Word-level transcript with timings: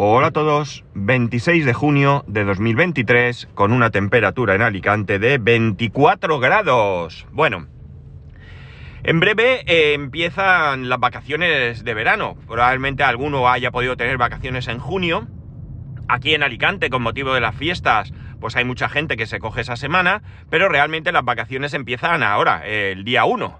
Hola 0.00 0.28
a 0.28 0.30
todos, 0.30 0.84
26 0.94 1.66
de 1.66 1.74
junio 1.74 2.22
de 2.28 2.44
2023 2.44 3.48
con 3.56 3.72
una 3.72 3.90
temperatura 3.90 4.54
en 4.54 4.62
Alicante 4.62 5.18
de 5.18 5.38
24 5.38 6.38
grados. 6.38 7.26
Bueno, 7.32 7.66
en 9.02 9.18
breve 9.18 9.64
eh, 9.66 9.94
empiezan 9.94 10.88
las 10.88 11.00
vacaciones 11.00 11.82
de 11.82 11.94
verano. 11.94 12.36
Probablemente 12.46 13.02
alguno 13.02 13.48
haya 13.48 13.72
podido 13.72 13.96
tener 13.96 14.18
vacaciones 14.18 14.68
en 14.68 14.78
junio. 14.78 15.26
Aquí 16.06 16.32
en 16.32 16.44
Alicante, 16.44 16.90
con 16.90 17.02
motivo 17.02 17.34
de 17.34 17.40
las 17.40 17.56
fiestas, 17.56 18.12
pues 18.38 18.54
hay 18.54 18.64
mucha 18.64 18.88
gente 18.88 19.16
que 19.16 19.26
se 19.26 19.40
coge 19.40 19.62
esa 19.62 19.74
semana, 19.74 20.22
pero 20.48 20.68
realmente 20.68 21.10
las 21.10 21.24
vacaciones 21.24 21.74
empiezan 21.74 22.22
ahora, 22.22 22.64
el 22.64 23.02
día 23.02 23.24
1. 23.24 23.58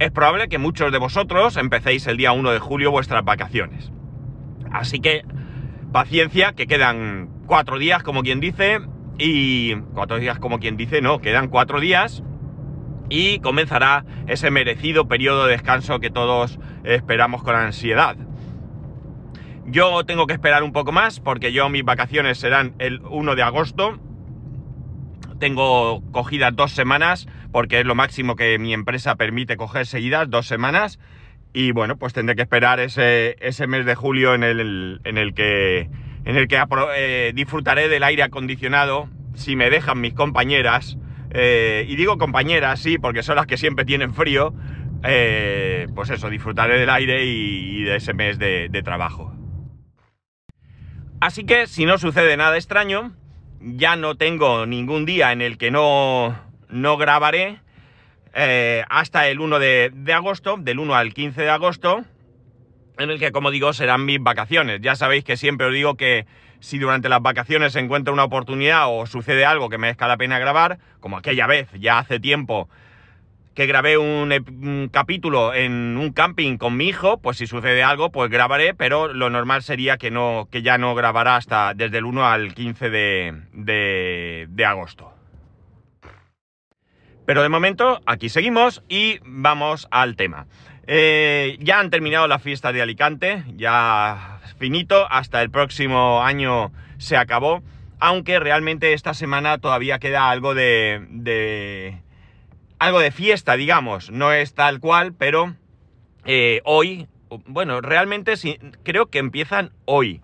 Es 0.00 0.10
probable 0.10 0.48
que 0.48 0.58
muchos 0.58 0.90
de 0.90 0.98
vosotros 0.98 1.56
empecéis 1.56 2.08
el 2.08 2.16
día 2.16 2.32
1 2.32 2.50
de 2.50 2.58
julio 2.58 2.90
vuestras 2.90 3.24
vacaciones. 3.24 3.92
Así 4.74 4.98
que 4.98 5.24
paciencia, 5.92 6.52
que 6.52 6.66
quedan 6.66 7.30
cuatro 7.46 7.78
días, 7.78 8.02
como 8.02 8.22
quien 8.22 8.40
dice, 8.40 8.80
y 9.18 9.76
cuatro 9.94 10.18
días, 10.18 10.40
como 10.40 10.58
quien 10.58 10.76
dice, 10.76 11.00
no, 11.00 11.20
quedan 11.20 11.48
cuatro 11.48 11.78
días 11.78 12.24
y 13.08 13.38
comenzará 13.38 14.04
ese 14.26 14.50
merecido 14.50 15.06
periodo 15.06 15.46
de 15.46 15.52
descanso 15.52 16.00
que 16.00 16.10
todos 16.10 16.58
esperamos 16.82 17.44
con 17.44 17.54
ansiedad. 17.54 18.16
Yo 19.64 20.04
tengo 20.04 20.26
que 20.26 20.34
esperar 20.34 20.64
un 20.64 20.72
poco 20.72 20.90
más 20.90 21.20
porque 21.20 21.52
yo 21.52 21.68
mis 21.68 21.84
vacaciones 21.84 22.38
serán 22.38 22.74
el 22.80 23.00
1 23.02 23.36
de 23.36 23.42
agosto. 23.42 24.00
Tengo 25.38 26.02
cogidas 26.10 26.54
dos 26.56 26.72
semanas 26.72 27.28
porque 27.52 27.78
es 27.78 27.86
lo 27.86 27.94
máximo 27.94 28.34
que 28.34 28.58
mi 28.58 28.74
empresa 28.74 29.14
permite 29.14 29.56
coger 29.56 29.86
seguidas, 29.86 30.28
dos 30.28 30.48
semanas. 30.48 30.98
Y 31.56 31.70
bueno, 31.70 31.96
pues 31.96 32.12
tendré 32.12 32.34
que 32.34 32.42
esperar 32.42 32.80
ese, 32.80 33.36
mes 33.68 33.86
de 33.86 33.94
julio 33.94 34.34
en 34.34 34.42
el, 34.42 35.34
que, 35.36 35.88
eh, 36.26 37.32
disfrutaré 37.32 37.88
del 37.88 38.02
aire 38.02 38.24
acondicionado, 38.24 39.08
si 39.34 39.54
me 39.54 39.70
dejan 39.70 40.00
mis 40.00 40.14
compañeras. 40.14 40.98
Eh, 41.30 41.86
y 41.88 41.94
digo 41.94 42.18
compañeras, 42.18 42.80
sí, 42.80 42.98
porque 42.98 43.22
son 43.22 43.36
las 43.36 43.46
que 43.46 43.56
siempre 43.56 43.84
tienen 43.84 44.12
frío. 44.14 44.52
Eh, 45.04 45.86
pues 45.94 46.10
eso, 46.10 46.28
disfrutaré 46.28 46.76
del 46.76 46.90
aire 46.90 47.24
y, 47.24 47.84
de 47.84 47.96
ese 47.96 48.14
mes 48.14 48.36
de, 48.40 48.82
trabajo. 48.84 49.32
Así 51.20 51.44
que 51.44 51.68
si 51.68 51.86
no 51.86 51.98
sucede 51.98 52.36
nada 52.36 52.56
extraño, 52.56 53.12
ya 53.60 53.94
no 53.94 54.16
tengo 54.16 54.66
ningún 54.66 55.04
día 55.06 55.30
en 55.30 55.40
el 55.40 55.56
que 55.56 55.70
no 55.70 56.34
grabaré 56.98 57.60
eh, 58.34 58.84
hasta 58.88 59.28
el 59.28 59.38
1 59.38 59.58
de, 59.60 60.12
agosto, 60.12 60.56
del 60.58 60.80
1 60.80 60.94
al 60.94 61.14
15 61.14 61.42
de 61.42 61.50
agosto, 61.50 62.04
en 62.98 63.10
el 63.10 63.18
que, 63.18 63.32
como 63.32 63.50
digo, 63.50 63.72
serán 63.72 64.04
mis 64.04 64.20
vacaciones. 64.20 64.80
Ya 64.80 64.96
sabéis 64.96 65.24
que 65.24 65.36
siempre 65.36 65.68
os 65.68 65.72
digo 65.72 65.96
que 65.96 66.26
si 66.58 66.78
durante 66.78 67.08
las 67.08 67.22
vacaciones 67.22 67.74
se 67.74 67.80
encuentra 67.80 68.12
una 68.12 68.24
oportunidad 68.24 68.86
o 68.88 69.06
sucede 69.06 69.44
algo 69.44 69.68
que 69.68 69.78
merezca 69.78 70.08
la 70.08 70.16
pena 70.16 70.38
grabar, 70.38 70.78
como 71.00 71.16
aquella 71.16 71.46
vez, 71.46 71.68
ya 71.78 71.98
hace 71.98 72.18
tiempo 72.18 72.68
que 73.54 73.66
grabé 73.66 73.98
un, 73.98 74.90
capítulo 74.90 75.54
en 75.54 75.96
un 75.96 76.12
camping 76.12 76.56
con 76.56 76.76
mi 76.76 76.88
hijo, 76.88 77.18
pues 77.18 77.36
si 77.36 77.46
sucede 77.46 77.84
algo, 77.84 78.10
pues 78.10 78.28
grabaré, 78.28 78.74
pero 78.74 79.12
lo 79.12 79.30
normal 79.30 79.62
sería 79.62 79.96
que, 79.96 80.10
no, 80.10 80.48
que 80.50 80.62
ya 80.62 80.76
no 80.76 80.96
grabará 80.96 81.36
hasta 81.36 81.72
desde 81.72 81.98
el 81.98 82.04
1 82.04 82.26
al 82.26 82.52
15 82.52 82.90
de 82.90 84.64
agosto. 84.66 85.13
Pero 87.26 87.42
de 87.42 87.48
momento 87.48 88.00
aquí 88.06 88.28
seguimos 88.28 88.82
y 88.88 89.18
vamos 89.24 89.88
al 89.90 90.16
tema. 90.16 90.46
Eh, 90.86 91.56
ya 91.60 91.80
han 91.80 91.90
terminado 91.90 92.26
la 92.28 92.38
fiesta 92.38 92.72
de 92.72 92.82
Alicante, 92.82 93.42
ya 93.56 94.40
finito, 94.58 95.06
hasta 95.10 95.40
el 95.42 95.50
próximo 95.50 96.22
año 96.22 96.72
se 96.98 97.16
acabó, 97.16 97.62
aunque 98.00 98.38
realmente 98.38 98.92
esta 98.92 99.14
semana 99.14 99.58
todavía 99.58 99.98
queda 99.98 100.30
algo 100.30 100.54
de, 100.54 101.06
de 101.08 102.02
algo 102.78 103.00
de 103.00 103.10
fiesta, 103.10 103.56
digamos, 103.56 104.10
no 104.10 104.32
es 104.32 104.54
tal 104.54 104.80
cual, 104.80 105.14
pero 105.14 105.54
eh, 106.26 106.60
hoy, 106.64 107.08
bueno, 107.46 107.80
realmente 107.80 108.36
sí, 108.36 108.58
creo 108.82 109.06
que 109.06 109.18
empiezan 109.18 109.70
hoy 109.86 110.20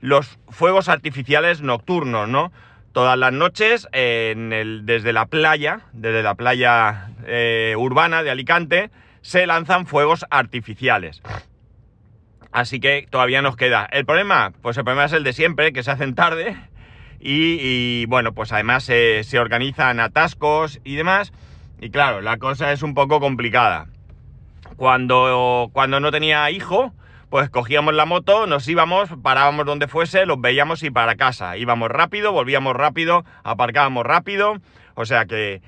los 0.00 0.38
fuegos 0.48 0.88
artificiales 0.88 1.60
nocturnos, 1.62 2.28
¿no? 2.28 2.52
Todas 2.94 3.18
las 3.18 3.32
noches 3.32 3.88
desde 3.92 5.12
la 5.12 5.26
playa, 5.26 5.80
desde 5.92 6.22
la 6.22 6.36
playa 6.36 7.10
eh, 7.26 7.74
urbana 7.76 8.22
de 8.22 8.30
Alicante, 8.30 8.90
se 9.20 9.46
lanzan 9.46 9.86
fuegos 9.86 10.24
artificiales. 10.30 11.20
Así 12.52 12.78
que 12.78 13.06
todavía 13.10 13.42
nos 13.42 13.56
queda. 13.56 13.84
El 13.90 14.06
problema, 14.06 14.52
pues 14.62 14.78
el 14.78 14.84
problema 14.84 15.06
es 15.06 15.12
el 15.12 15.24
de 15.24 15.32
siempre, 15.32 15.72
que 15.72 15.82
se 15.82 15.90
hacen 15.90 16.14
tarde 16.14 16.56
y, 17.18 18.06
bueno, 18.06 18.32
pues 18.32 18.52
además 18.52 18.84
se, 18.84 19.24
se 19.24 19.40
organizan 19.40 19.98
atascos 19.98 20.80
y 20.84 20.94
demás. 20.94 21.32
Y 21.80 21.90
claro, 21.90 22.20
la 22.20 22.36
cosa 22.36 22.70
es 22.70 22.84
un 22.84 22.94
poco 22.94 23.18
complicada. 23.18 23.88
Cuando, 24.76 25.68
cuando 25.72 25.98
no 25.98 26.12
tenía 26.12 26.48
hijo, 26.52 26.94
pues 27.30 27.50
cogíamos 27.50 27.94
la 27.94 28.06
moto, 28.06 28.46
nos 28.46 28.68
íbamos, 28.68 29.10
parábamos 29.22 29.66
donde 29.66 29.88
fuese, 29.88 30.26
los 30.26 30.40
veíamos 30.40 30.82
y 30.82 30.90
para 30.90 31.16
casa. 31.16 31.56
Íbamos 31.56 31.90
rápido, 31.90 32.32
volvíamos 32.32 32.74
rápido, 32.74 33.24
aparcábamos 33.42 34.04
rápido, 34.04 34.60
o 34.94 35.04
sea 35.04 35.26
que, 35.26 35.62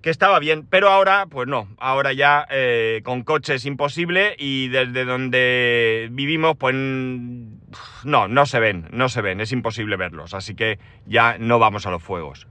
que 0.00 0.10
estaba 0.10 0.38
bien. 0.38 0.66
Pero 0.68 0.90
ahora, 0.90 1.26
pues 1.26 1.48
no, 1.48 1.68
ahora 1.78 2.12
ya 2.12 2.46
eh, 2.50 3.00
con 3.04 3.22
coche 3.22 3.54
es 3.54 3.66
imposible 3.66 4.34
y 4.38 4.68
desde 4.68 5.04
donde 5.04 6.08
vivimos, 6.12 6.56
pues 6.56 6.74
no, 6.74 8.28
no 8.28 8.46
se 8.46 8.60
ven, 8.60 8.88
no 8.90 9.08
se 9.08 9.22
ven, 9.22 9.40
es 9.40 9.52
imposible 9.52 9.96
verlos. 9.96 10.34
Así 10.34 10.54
que 10.54 10.78
ya 11.06 11.36
no 11.38 11.58
vamos 11.58 11.86
a 11.86 11.90
los 11.90 12.02
fuegos. 12.02 12.46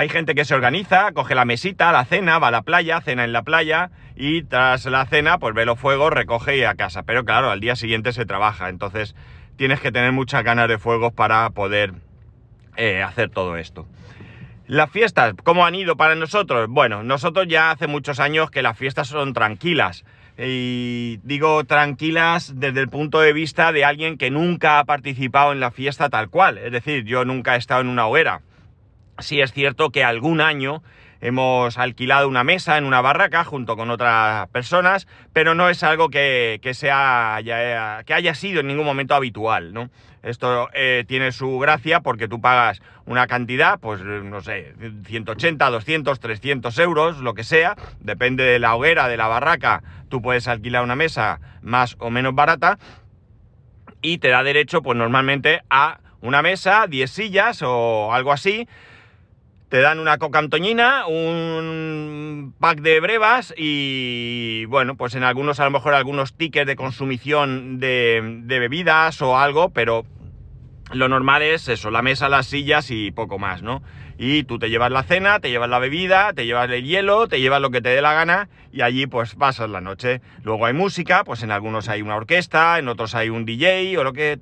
Hay 0.00 0.08
gente 0.08 0.34
que 0.34 0.46
se 0.46 0.54
organiza, 0.54 1.12
coge 1.12 1.34
la 1.34 1.44
mesita, 1.44 1.92
la 1.92 2.06
cena, 2.06 2.38
va 2.38 2.48
a 2.48 2.50
la 2.50 2.62
playa, 2.62 3.02
cena 3.02 3.22
en 3.22 3.34
la 3.34 3.42
playa 3.42 3.90
y 4.16 4.44
tras 4.44 4.86
la 4.86 5.04
cena 5.04 5.36
pues 5.36 5.52
ve 5.52 5.66
los 5.66 5.78
fuegos, 5.78 6.10
recoge 6.10 6.56
y 6.56 6.64
a 6.64 6.74
casa. 6.74 7.02
Pero 7.02 7.26
claro, 7.26 7.50
al 7.50 7.60
día 7.60 7.76
siguiente 7.76 8.14
se 8.14 8.24
trabaja, 8.24 8.70
entonces 8.70 9.14
tienes 9.56 9.78
que 9.78 9.92
tener 9.92 10.12
muchas 10.12 10.42
ganas 10.42 10.68
de 10.68 10.78
fuegos 10.78 11.12
para 11.12 11.50
poder 11.50 11.92
eh, 12.78 13.02
hacer 13.02 13.28
todo 13.28 13.58
esto. 13.58 13.86
Las 14.66 14.90
fiestas, 14.90 15.34
¿cómo 15.44 15.66
han 15.66 15.74
ido 15.74 15.98
para 15.98 16.14
nosotros? 16.14 16.66
Bueno, 16.70 17.02
nosotros 17.02 17.46
ya 17.46 17.70
hace 17.70 17.86
muchos 17.86 18.20
años 18.20 18.50
que 18.50 18.62
las 18.62 18.78
fiestas 18.78 19.08
son 19.08 19.34
tranquilas. 19.34 20.06
Y 20.38 21.18
digo 21.24 21.62
tranquilas 21.64 22.58
desde 22.58 22.80
el 22.80 22.88
punto 22.88 23.20
de 23.20 23.34
vista 23.34 23.70
de 23.70 23.84
alguien 23.84 24.16
que 24.16 24.30
nunca 24.30 24.78
ha 24.78 24.84
participado 24.84 25.52
en 25.52 25.60
la 25.60 25.70
fiesta 25.70 26.08
tal 26.08 26.30
cual. 26.30 26.56
Es 26.56 26.72
decir, 26.72 27.04
yo 27.04 27.26
nunca 27.26 27.56
he 27.56 27.58
estado 27.58 27.82
en 27.82 27.88
una 27.88 28.06
hoguera 28.06 28.40
sí 29.20 29.40
es 29.40 29.52
cierto 29.52 29.90
que 29.90 30.04
algún 30.04 30.40
año 30.40 30.82
hemos 31.20 31.76
alquilado 31.78 32.28
una 32.28 32.44
mesa 32.44 32.78
en 32.78 32.84
una 32.84 33.00
barraca 33.00 33.44
junto 33.44 33.76
con 33.76 33.90
otras 33.90 34.48
personas, 34.48 35.06
pero 35.32 35.54
no 35.54 35.68
es 35.68 35.82
algo 35.82 36.08
que, 36.08 36.60
sea, 36.72 37.38
que 37.42 38.14
haya 38.14 38.34
sido 38.34 38.60
en 38.60 38.68
ningún 38.68 38.86
momento 38.86 39.14
habitual, 39.14 39.72
¿no? 39.72 39.90
Esto 40.22 40.68
eh, 40.74 41.04
tiene 41.08 41.32
su 41.32 41.58
gracia 41.58 42.00
porque 42.00 42.28
tú 42.28 42.40
pagas 42.40 42.82
una 43.06 43.26
cantidad, 43.26 43.78
pues 43.80 44.02
no 44.02 44.40
sé, 44.42 44.74
180, 45.06 45.70
200, 45.70 46.20
300 46.20 46.78
euros, 46.78 47.18
lo 47.18 47.32
que 47.34 47.44
sea, 47.44 47.74
depende 48.00 48.44
de 48.44 48.58
la 48.58 48.74
hoguera, 48.74 49.08
de 49.08 49.16
la 49.16 49.28
barraca, 49.28 49.82
tú 50.08 50.20
puedes 50.20 50.46
alquilar 50.46 50.84
una 50.84 50.96
mesa 50.96 51.40
más 51.62 51.96
o 52.00 52.10
menos 52.10 52.34
barata 52.34 52.78
y 54.02 54.18
te 54.18 54.28
da 54.28 54.42
derecho, 54.42 54.82
pues 54.82 54.96
normalmente 54.96 55.62
a 55.70 56.00
una 56.20 56.42
mesa, 56.42 56.86
10 56.86 57.10
sillas 57.10 57.62
o 57.62 58.12
algo 58.12 58.32
así, 58.32 58.68
te 59.70 59.80
dan 59.80 60.00
una 60.00 60.18
coca 60.18 60.40
antoñina, 60.40 61.06
un 61.06 62.54
pack 62.58 62.80
de 62.80 62.98
brevas 62.98 63.54
y 63.56 64.64
bueno, 64.64 64.96
pues 64.96 65.14
en 65.14 65.22
algunos 65.22 65.60
a 65.60 65.64
lo 65.64 65.70
mejor 65.70 65.94
algunos 65.94 66.34
tickets 66.34 66.66
de 66.66 66.74
consumición 66.74 67.78
de, 67.78 68.42
bebidas 68.46 69.22
o 69.22 69.38
algo, 69.38 69.70
pero 69.70 70.04
lo 70.92 71.08
normal 71.08 71.42
es 71.42 71.68
eso, 71.68 71.92
la 71.92 72.02
mesa, 72.02 72.28
las 72.28 72.48
sillas 72.48 72.90
y 72.90 73.12
poco 73.12 73.38
más, 73.38 73.62
¿no? 73.62 73.80
Y 74.18 74.42
tú 74.42 74.58
te 74.58 74.70
llevas 74.70 74.90
la 74.90 75.04
cena, 75.04 75.38
te 75.38 75.50
llevas 75.50 75.70
la 75.70 75.78
bebida, 75.78 76.32
te 76.32 76.46
llevas 76.46 76.68
el 76.68 76.84
hielo, 76.84 77.28
te 77.28 77.40
llevas 77.40 77.62
lo 77.62 77.70
que 77.70 77.80
te 77.80 77.90
dé 77.90 78.02
la 78.02 78.12
gana 78.12 78.48
y 78.72 78.82
allí 78.82 79.06
pues 79.06 79.36
pasas 79.36 79.70
la 79.70 79.80
noche. 79.80 80.20
Luego 80.42 80.66
hay 80.66 80.74
música, 80.74 81.22
pues 81.22 81.44
en 81.44 81.52
algunos 81.52 81.88
hay 81.88 82.02
una 82.02 82.16
orquesta, 82.16 82.80
en 82.80 82.88
otros 82.88 83.14
hay 83.14 83.30
un 83.30 83.44
DJ 83.44 83.96
o 83.98 84.02
lo 84.02 84.12
que 84.12 84.40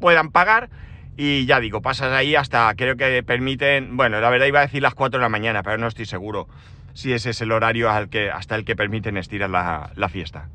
puedan 0.00 0.30
pagar 0.30 0.70
y 1.16 1.46
ya 1.46 1.60
digo, 1.60 1.80
pasas 1.80 2.12
ahí 2.12 2.34
hasta, 2.34 2.74
creo 2.74 2.96
que 2.96 3.22
permiten, 3.22 3.96
bueno, 3.96 4.20
la 4.20 4.30
verdad 4.30 4.46
iba 4.46 4.60
a 4.60 4.66
decir 4.66 4.82
las 4.82 4.94
4 4.94 5.18
de 5.18 5.22
la 5.22 5.28
mañana, 5.28 5.62
pero 5.62 5.78
no 5.78 5.86
estoy 5.86 6.06
seguro 6.06 6.48
si 6.92 7.12
ese 7.12 7.30
es 7.30 7.40
el 7.42 7.52
horario 7.52 7.90
al 7.90 8.08
que, 8.08 8.30
hasta 8.30 8.56
el 8.56 8.64
que 8.64 8.74
permiten 8.74 9.16
estirar 9.16 9.50
la, 9.50 10.08
fiesta. 10.08 10.48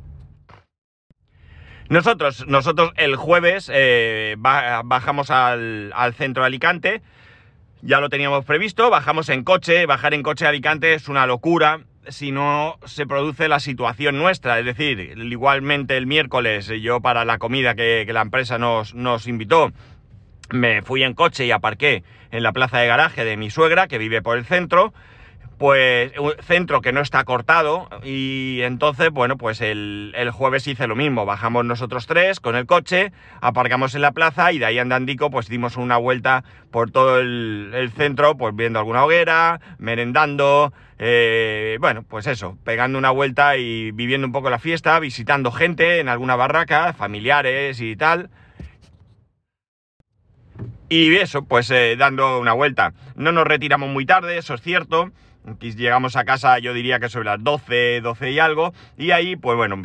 Nosotros, 1.90 2.48
nosotros 2.48 2.94
el 2.98 3.16
jueves 3.16 3.70
eh, 3.74 4.36
bajamos 4.38 5.30
al, 5.30 5.92
al, 5.96 6.14
centro 6.14 6.44
de 6.44 6.48
Alicante, 6.48 7.02
ya 7.82 8.00
lo 8.00 8.10
teníamos 8.10 8.46
previsto, 8.46 8.90
bajamos 8.90 9.30
en 9.30 9.44
coche, 9.44 9.86
bajar 9.86 10.14
en 10.14 10.24
coche 10.24 10.46
a 10.46 10.50
Alicante 10.50 10.94
es 10.94 11.10
una 11.10 11.28
locura, 11.28 11.82
si 12.08 12.32
no 12.32 12.78
se 12.86 13.06
produce 13.06 13.48
la 13.48 13.60
situación 13.60 14.18
nuestra. 14.18 14.60
Es 14.60 14.66
decir, 14.66 15.00
igualmente 15.18 15.98
el 15.98 16.08
miércoles 16.08 16.72
yo 16.82 17.02
para 17.02 17.26
la 17.26 17.38
comida 17.38 17.76
que, 17.76 18.08
la 18.12 18.22
empresa 18.22 18.58
nos, 18.58 18.96
nos 18.96 19.28
invitó, 19.28 19.72
me 20.52 20.82
fui 20.82 21.04
en 21.04 21.14
coche 21.14 21.46
y 21.46 21.52
aparqué 21.52 22.04
en 22.32 22.44
la 22.44 22.52
plaza 22.52 22.80
de 22.80 22.88
garaje 22.88 23.26
de 23.26 23.38
mi 23.38 23.50
suegra, 23.50 23.88
que 23.88 23.98
vive 23.98 24.22
por 24.22 24.38
el 24.38 24.46
centro, 24.46 24.94
pues 25.62 26.12
un 26.18 26.34
centro 26.42 26.82
que 26.82 26.92
no 26.92 27.02
está 27.02 27.24
cortado 27.24 27.88
y 28.04 28.62
entonces, 28.64 29.12
bueno, 29.12 29.38
pues 29.38 29.62
el, 29.62 30.12
jueves 30.34 30.66
hice 30.66 30.88
lo 30.88 30.96
mismo, 30.96 31.24
bajamos 31.24 31.66
nosotros 31.66 32.08
tres 32.08 32.40
con 32.40 32.56
el 32.56 32.66
coche, 32.66 33.12
aparcamos 33.42 33.94
en 33.94 34.02
la 34.02 34.12
plaza 34.12 34.52
y 34.52 34.58
de 34.58 34.66
ahí 34.66 34.80
andandico 34.80 35.30
pues 35.30 35.50
dimos 35.50 35.78
una 35.78 35.98
vuelta 35.98 36.44
por 36.72 36.90
todo 36.90 37.20
el, 37.20 37.92
centro, 37.96 38.36
pues 38.38 38.56
viendo 38.56 38.80
alguna 38.80 39.06
hoguera, 39.06 39.62
merendando, 39.78 40.74
eh, 40.98 41.78
bueno, 41.80 42.02
pues 42.10 42.26
eso, 42.26 42.58
pegando 42.64 42.98
una 42.98 43.12
vuelta 43.12 43.56
y 43.56 43.92
viviendo 43.92 44.26
un 44.26 44.34
poco 44.34 44.50
la 44.50 44.58
fiesta, 44.58 44.98
visitando 44.98 45.52
gente 45.52 46.00
en 46.00 46.10
alguna 46.10 46.36
barraca, 46.36 46.92
familiares 46.94 47.82
y 47.82 47.96
tal. 47.96 48.32
Y 50.92 51.16
eso, 51.16 51.46
pues 51.46 51.72
eh, 51.72 51.96
dando 51.98 52.38
una 52.38 52.52
vuelta. 52.52 52.94
No 53.16 53.32
nos 53.32 53.48
retiramos 53.48 53.90
muy 53.90 54.06
tarde, 54.06 54.38
eso 54.38 54.56
es 54.56 54.62
cierto 54.62 55.10
llegamos 55.60 56.16
a 56.16 56.24
casa 56.24 56.60
yo 56.60 56.74
diría 56.74 57.00
que 57.00 57.10
sobre 57.10 57.26
las 57.26 57.44
12, 57.44 58.02
12 58.02 58.32
y 58.32 58.40
algo, 58.40 58.74
y 58.98 59.12
ahí 59.12 59.36
pues 59.36 59.58
bueno, 59.58 59.82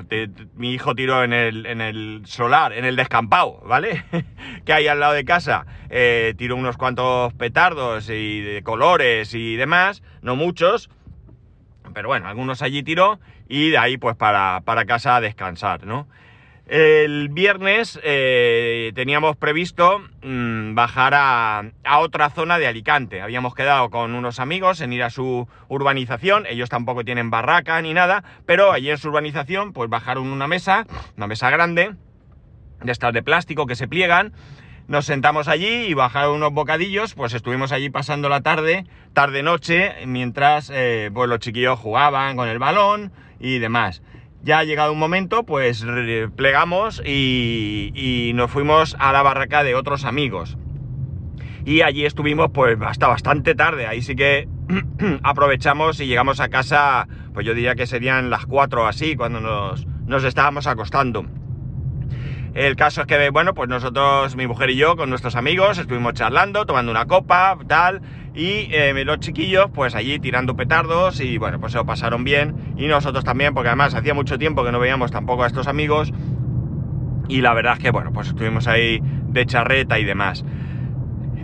mi 0.55 0.73
hijo 0.73 0.94
tiró 0.94 1.25
en 1.25 1.32
el, 1.32 1.64
en 1.67 1.81
el 1.81 2.23
solar, 2.26 2.73
en 2.73 2.85
el 2.85 2.97
descampado, 2.97 3.62
¿vale? 3.64 4.05
que 4.67 4.73
hay 4.73 4.87
al 4.88 5.00
lado 5.00 5.14
de 5.14 5.25
casa, 5.25 5.67
eh, 5.88 6.35
tiró 6.37 6.56
unos 6.56 6.76
cuantos 6.76 7.32
petardos 7.35 8.11
y 8.11 8.41
de 8.41 8.62
colores 8.62 9.32
y 9.35 9.56
demás, 9.56 10.02
no 10.20 10.37
muchos, 10.37 10.91
pero 11.94 12.09
bueno, 12.09 12.29
algunos 12.29 12.61
allí 12.62 12.82
tiró 12.82 13.19
y 13.49 13.70
de 13.70 13.79
ahí 13.79 13.97
pues 13.97 14.17
para, 14.17 14.61
para 14.64 14.85
casa 14.85 15.17
a 15.17 15.20
descansar, 15.20 15.87
¿no? 15.87 16.06
El 16.67 17.29
viernes 17.29 18.01
eh, 18.03 18.91
teníamos 18.97 19.37
previsto 19.37 20.01
mm, 20.25 20.75
bajar 20.75 21.15
a, 21.15 21.63
otra 22.01 22.29
zona 22.31 22.59
de 22.59 22.67
Alicante. 22.67 23.23
Habíamos 23.23 23.55
quedado 23.55 23.89
con 23.89 24.15
unos 24.17 24.41
amigos 24.41 24.81
en 24.81 24.93
ir 24.93 25.05
a 25.05 25.11
su 25.11 25.47
urbanización. 25.69 26.45
Ellos 26.47 26.69
tampoco 26.69 27.05
tienen 27.05 27.31
barraca 27.31 27.81
ni 27.83 27.95
nada, 27.95 28.25
pero 28.47 28.73
allí 28.73 28.91
en 28.91 28.99
su 28.99 29.09
urbanización 29.09 29.73
pues 29.73 29.89
bajaron 29.89 30.27
una 30.27 30.49
mesa, 30.49 30.87
una 31.17 31.29
mesa 31.29 31.51
grande, 31.51 31.95
de 32.83 32.93
estas 32.93 33.15
de 33.15 33.23
plástico 33.23 33.67
que 33.67 33.77
se 33.77 33.87
pliegan. 33.87 34.33
Nos 34.89 35.07
sentamos 35.07 35.47
allí 35.47 35.87
y 35.87 35.95
bajaron 35.95 36.35
unos 36.35 36.53
bocadillos, 36.53 37.15
pues 37.15 37.33
estuvimos 37.33 37.71
allí 37.71 37.91
pasando 37.91 38.29
la 38.29 38.41
tarde, 38.41 38.87
tarde-noche, 39.12 40.05
mientras 40.07 40.73
eh, 40.75 41.12
pues 41.15 41.29
los 41.29 41.39
chiquillos 41.39 41.79
jugaban 41.79 42.37
con 42.37 42.49
el 42.49 42.59
balón 42.59 43.12
y 43.39 43.61
demás 43.61 44.03
ya 44.47 44.61
ha 44.61 44.65
llegado 44.65 44.93
un 44.93 44.99
momento, 45.01 45.43
pues 45.43 45.85
plegamos 46.37 47.03
y, 47.05 48.31
nos 48.37 48.49
fuimos 48.49 48.97
a 49.01 49.11
la 49.11 49.23
barraca 49.23 49.65
de 49.65 49.75
otros 49.75 50.05
amigos. 50.05 50.57
Y 51.65 51.83
allí 51.83 52.07
estuvimos 52.07 52.53
pues 52.55 52.79
hasta 52.81 53.09
bastante 53.09 53.57
tarde, 53.57 53.89
ahí 53.89 54.03
sí 54.03 54.15
que 54.15 54.49
aprovechamos 55.25 55.99
y 55.99 56.07
llegamos 56.07 56.39
a 56.39 56.49
casa, 56.49 57.09
pues 57.35 57.45
yo 57.45 57.55
diría 57.55 57.75
que 57.75 57.89
serían 57.89 58.31
las 58.31 58.47
4 58.47 58.87
así, 58.87 59.17
cuando 59.17 59.41
nos, 59.41 59.85
nos 60.07 60.23
estábamos 60.23 60.69
acostando. 60.69 61.27
El 62.55 62.77
caso 62.77 63.01
es 63.01 63.07
que, 63.09 63.31
bueno, 63.31 63.53
pues 63.53 63.69
nosotros, 63.69 64.37
mi 64.37 64.47
mujer 64.47 64.71
y 64.71 64.77
yo, 64.77 64.97
con 64.97 65.11
nuestros 65.11 65.35
amigos, 65.35 65.77
estuvimos 65.77 66.15
charlando, 66.15 66.67
tomando 66.67 66.93
una 66.93 67.07
copa, 67.07 67.59
tal, 67.67 68.01
y 68.37 68.69
eh, 68.71 68.93
los 69.06 69.19
chiquillos, 69.21 69.71
pues 69.73 69.94
allí 69.94 70.19
tirando 70.19 70.55
petardos 70.56 71.21
y 71.21 71.38
bueno, 71.38 71.59
pues 71.59 71.73
se 71.73 71.79
lo 71.79 71.87
pasaron 71.87 72.23
bien. 72.23 72.75
Y 72.77 72.87
nosotros 72.87 73.25
también, 73.25 73.55
porque 73.55 73.69
además 73.69 73.94
hacía 73.94 74.12
mucho 74.12 74.38
tiempo 74.38 74.62
que 74.62 74.73
no 74.73 74.79
veíamos 74.79 75.11
tampoco 75.11 75.44
a 75.44 75.47
estos 75.47 75.67
amigos. 75.67 76.12
Y 77.29 77.41
la 77.41 77.55
verdad 77.55 77.75
es 77.75 77.79
que 77.79 77.91
bueno, 77.91 78.12
pues 78.12 78.29
estuvimos 78.29 78.69
ahí 78.69 79.00
de 79.29 79.47
charreta 79.47 79.99
y 79.99 80.05
demás. 80.05 80.44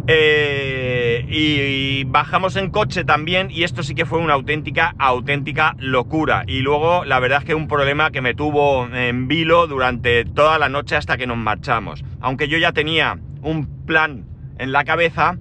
Eh, 0.06 1.25
y, 1.29 2.05
bajamos 2.05 2.56
en 2.56 2.71
coche 2.71 3.05
también 3.05 3.50
y 3.50 3.62
esto 3.62 3.83
sí 3.83 3.94
que 3.94 4.05
fue 4.05 4.19
una 4.19 4.35
auténtica, 4.35 4.94
auténtica 4.99 5.75
locura. 5.79 6.44
Y 6.47 6.61
luego 6.61 7.06
la 7.06 7.21
verdad 7.21 7.39
es 7.39 7.44
que 7.47 7.55
un 7.55 7.69
problema 7.69 8.11
que 8.11 8.21
me 8.21 8.35
tuvo 8.35 8.87
en 8.87 9.29
vilo 9.29 9.67
durante 9.67 10.27
toda 10.27 10.59
la 10.59 10.69
noche 10.69 10.97
hasta 10.97 11.17
que 11.17 11.27
nos 11.27 11.39
marchamos. 11.39 12.05
Aunque 12.21 12.49
yo 12.49 12.59
ya 12.59 12.73
tenía 12.73 13.19
un 13.41 13.87
plan 13.87 14.27
en 14.59 14.73
la 14.73 14.85
cabeza, 14.85 15.39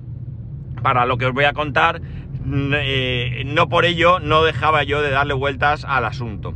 para 0.81 1.05
lo 1.05 1.17
que 1.17 1.25
os 1.25 1.33
voy 1.33 1.45
a 1.45 1.53
contar, 1.53 2.01
eh, 2.73 3.43
no 3.45 3.69
por 3.69 3.85
ello 3.85 4.19
no 4.19 4.43
dejaba 4.43 4.83
yo 4.83 5.01
de 5.01 5.11
darle 5.11 5.33
vueltas 5.33 5.85
al 5.85 6.05
asunto. 6.05 6.55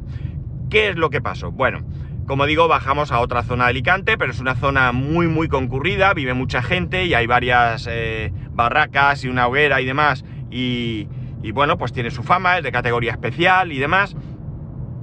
¿Qué 0.69 0.89
es 0.89 0.95
lo 0.95 1.09
que 1.09 1.21
pasó? 1.21 1.51
Bueno, 1.51 1.83
como 2.25 2.45
digo, 2.47 2.67
bajamos 2.67 3.11
a 3.11 3.19
otra 3.19 3.43
zona 3.43 3.65
de 3.65 3.69
Alicante, 3.71 4.17
pero 4.17 4.31
es 4.31 4.39
una 4.39 4.55
zona 4.55 4.91
muy 4.91 5.27
muy 5.27 5.47
concurrida, 5.47 6.13
vive 6.13 6.33
mucha 6.33 6.61
gente 6.61 7.05
y 7.05 7.13
hay 7.13 7.27
varias 7.27 7.87
eh, 7.89 8.33
barracas 8.51 9.23
y 9.23 9.29
una 9.29 9.47
hoguera 9.47 9.81
y 9.81 9.85
demás. 9.85 10.25
Y, 10.49 11.07
y 11.43 11.51
bueno, 11.51 11.77
pues 11.77 11.93
tiene 11.93 12.09
su 12.11 12.23
fama, 12.23 12.57
es 12.57 12.63
de 12.63 12.71
categoría 12.71 13.11
especial 13.11 13.71
y 13.71 13.77
demás. 13.77 14.15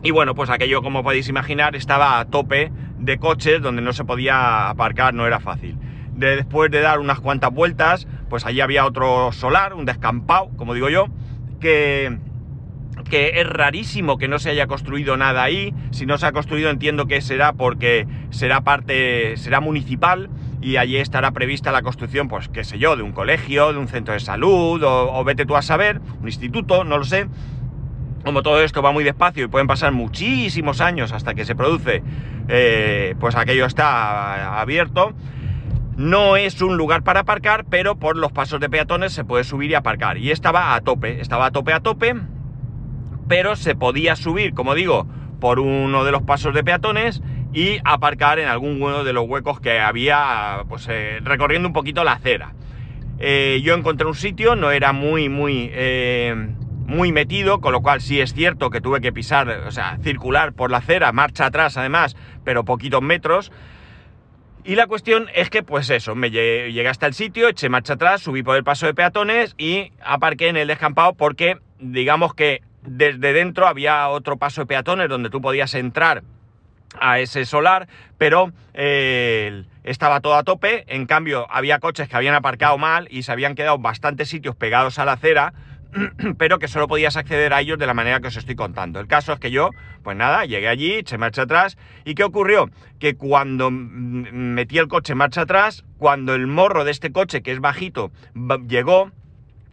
Y 0.03 0.11
bueno, 0.11 0.35
pues 0.35 0.51
aquello, 0.51 0.83
como 0.83 1.05
podéis 1.05 1.29
imaginar, 1.29 1.77
estaba 1.77 2.19
a 2.19 2.25
tope 2.25 2.73
de 2.99 3.19
coches 3.19 3.63
donde 3.63 3.83
no 3.83 3.93
se 3.93 4.05
podía 4.05 4.69
aparcar, 4.69 5.15
no 5.15 5.27
era 5.27 5.39
fácil 5.39 5.79
después 6.15 6.71
de 6.71 6.81
dar 6.81 6.99
unas 6.99 7.21
cuantas 7.21 7.53
vueltas, 7.53 8.07
pues 8.29 8.47
allí 8.47 8.61
había 8.61 8.85
otro 8.85 9.33
solar, 9.33 9.75
un 9.75 9.85
descampado, 9.85 10.51
como 10.57 10.75
digo 10.75 10.89
yo, 10.89 11.07
que, 11.61 12.19
que 13.09 13.41
es 13.41 13.47
rarísimo 13.47 14.19
que 14.19 14.29
no 14.29 14.39
se 14.39 14.51
haya 14.51 14.67
construido 14.67 15.17
nada 15.17 15.43
ahí. 15.43 15.75
Si 15.91 16.07
no 16.07 16.19
se 16.19 16.27
ha 16.27 16.33
construido 16.33 16.71
entiendo 16.71 17.07
que 17.07 17.21
será 17.21 17.53
porque 17.53 18.07
será 18.31 18.63
parte, 18.63 19.37
será 19.37 19.61
municipal 19.61 20.31
y 20.63 20.77
allí 20.77 20.97
estará 20.97 21.33
prevista 21.33 21.73
la 21.73 21.83
construcción, 21.83 22.29
pues 22.29 22.49
qué 22.49 22.65
sé 22.65 22.79
yo, 22.79 22.97
de 22.97 23.03
un 23.03 23.13
colegio, 23.13 23.73
de 23.73 23.79
un 23.79 23.89
centro 23.89 24.15
de 24.15 24.21
salud 24.21 24.83
o, 24.85 25.25
vete 25.25 25.45
tú 25.45 25.57
a 25.57 25.63
saber, 25.63 26.01
un 26.21 26.29
instituto, 26.29 26.85
no 26.85 26.99
lo 26.99 27.05
sé. 27.05 27.27
Como 28.25 28.43
todo 28.43 28.63
esto 28.63 28.83
va 28.83 28.93
muy 28.93 29.03
despacio 29.03 29.45
y 29.45 29.49
pueden 29.49 29.67
pasar 29.67 29.91
muchísimos 29.91 30.81
años 30.81 31.13
hasta 31.13 31.35
que 31.35 31.45
se 31.45 31.57
produce, 31.57 32.05
eh, 32.49 33.17
pues 33.19 33.35
aquello 33.35 33.67
está 33.67 34.61
abierto. 34.61 35.13
No 35.97 36.37
es 36.37 36.61
un 36.63 36.77
lugar 36.77 37.03
para 37.03 37.21
aparcar, 37.21 37.67
pero 37.69 37.97
por 37.97 38.17
los 38.17 38.33
pasos 38.33 38.61
de 38.61 38.71
peatones 38.71 39.13
se 39.13 39.25
puede 39.25 39.45
subir 39.45 39.71
y 39.71 39.75
aparcar. 39.75 40.17
Y 40.17 40.31
estaba 40.31 40.75
a 40.75 40.81
tope, 40.81 41.21
estaba 41.21 41.47
a 41.47 41.51
tope 41.51 41.73
a 41.73 41.81
tope, 41.81 42.15
pero 43.29 43.57
se 43.57 43.75
podía 43.75 44.17
subir, 44.17 44.55
como 44.55 44.75
digo, 44.75 45.07
por 45.41 45.59
uno 45.59 46.05
de 46.05 46.13
los 46.13 46.23
pasos 46.23 46.55
de 46.55 46.65
peatones 46.65 47.23
y 47.53 47.79
aparcar 47.85 48.39
en 48.39 48.49
alguno 48.49 49.05
de 49.05 49.13
los 49.13 49.29
huecos 49.29 49.61
que 49.61 49.81
había, 49.81 50.65
pues 50.69 50.87
eh, 50.91 51.19
recorriendo 51.23 51.69
un 51.69 51.75
poquito 51.75 52.05
la 52.05 52.13
acera. 52.13 52.55
Eh, 53.19 53.61
yo 53.63 53.75
encontré 53.75 54.07
un 54.07 54.15
sitio, 54.15 54.57
no 54.57 54.71
era 54.71 54.93
muy, 54.93 55.29
muy, 55.29 55.71
eh, 55.73 56.35
muy 56.87 57.13
metido, 57.13 57.61
con 57.61 57.73
lo 57.73 57.83
cual 57.83 58.01
sí 58.01 58.21
es 58.21 58.33
cierto 58.33 58.71
que 58.71 58.81
tuve 58.81 59.01
que 59.01 59.13
pisar, 59.13 59.49
o 59.49 59.71
sea, 59.71 59.99
circular 60.03 60.55
por 60.55 60.71
la 60.71 60.79
acera, 60.79 61.13
marcha 61.13 61.47
atrás 61.47 61.77
además, 61.77 62.17
pero 62.45 62.65
poquitos 62.65 63.03
metros. 63.03 63.53
Y 64.65 64.77
la 64.77 64.87
cuestión 64.87 65.29
es 65.35 65.51
que, 65.51 65.65
pues 65.65 65.91
eso, 65.91 66.15
me 66.15 66.31
llegué, 66.31 66.89
hasta 66.89 67.07
el 67.07 67.15
sitio, 67.15 67.49
eché 67.49 67.69
marcha 67.69 67.95
atrás, 67.95 68.23
subí 68.23 68.45
por 68.45 68.57
el 68.57 68.63
paso 68.63 68.87
de 68.87 68.95
peatones 68.95 69.55
y 69.59 69.91
aparqué 70.01 70.49
en 70.49 70.57
el 70.57 70.69
descampado 70.69 71.15
porque, 71.15 71.59
digamos 71.81 72.35
que 72.35 72.63
desde 72.83 73.33
dentro 73.33 73.67
había 73.67 74.09
otro 74.09 74.37
paso 74.37 74.63
de 74.63 74.67
peatones 74.67 75.09
donde 75.09 75.31
tú 75.31 75.41
podías 75.41 75.75
entrar 75.75 76.23
a 77.01 77.19
ese 77.19 77.45
solar, 77.45 77.89
pero 78.19 78.53
eh, 78.75 79.65
estaba 79.83 80.21
todo 80.21 80.37
a 80.37 80.45
tope. 80.45 80.85
En 80.87 81.07
cambio, 81.07 81.47
había 81.51 81.81
coches 81.81 82.09
que 82.09 82.17
habían 82.17 82.35
aparcado 82.35 82.79
mal 82.79 83.09
y 83.11 83.25
se 83.25 83.33
habían 83.33 83.57
quedado 83.57 83.79
bastantes 83.79 84.29
sitios 84.29 84.55
pegados 84.55 84.99
a 85.01 85.05
la 85.05 85.13
acera 85.13 85.55
pero 86.39 86.59
que 86.59 86.69
solo 86.69 86.89
podías 86.89 87.17
acceder 87.17 87.53
a 87.53 87.61
ellos 87.61 87.79
de 87.79 87.87
la 87.87 87.95
manera 87.95 88.21
que 88.21 88.29
os 88.29 88.37
estoy 88.37 88.55
contando. 88.55 89.01
El 89.01 89.07
caso 89.07 89.33
es 89.33 89.39
que 89.39 89.51
yo, 89.51 89.71
pues 90.03 90.17
nada, 90.17 90.45
llegué 90.45 90.69
allí, 90.69 90.93
eché 90.95 91.19
marcha 91.19 91.43
atrás, 91.43 91.77
¿y 92.05 92.15
qué 92.15 92.25
ocurrió? 92.25 92.71
Que 92.99 93.15
cuando 93.15 93.71
metí 93.71 94.79
el 94.79 94.89
coche 94.89 95.15
marcha 95.15 95.43
atrás, 95.43 95.85
cuando 95.99 96.35
el 96.35 96.47
morro 96.47 96.85
de 96.85 96.91
este 96.91 97.13
coche, 97.13 97.43
que 97.43 97.53
es 97.53 97.61
bajito, 97.61 98.11
llegó, 98.69 99.11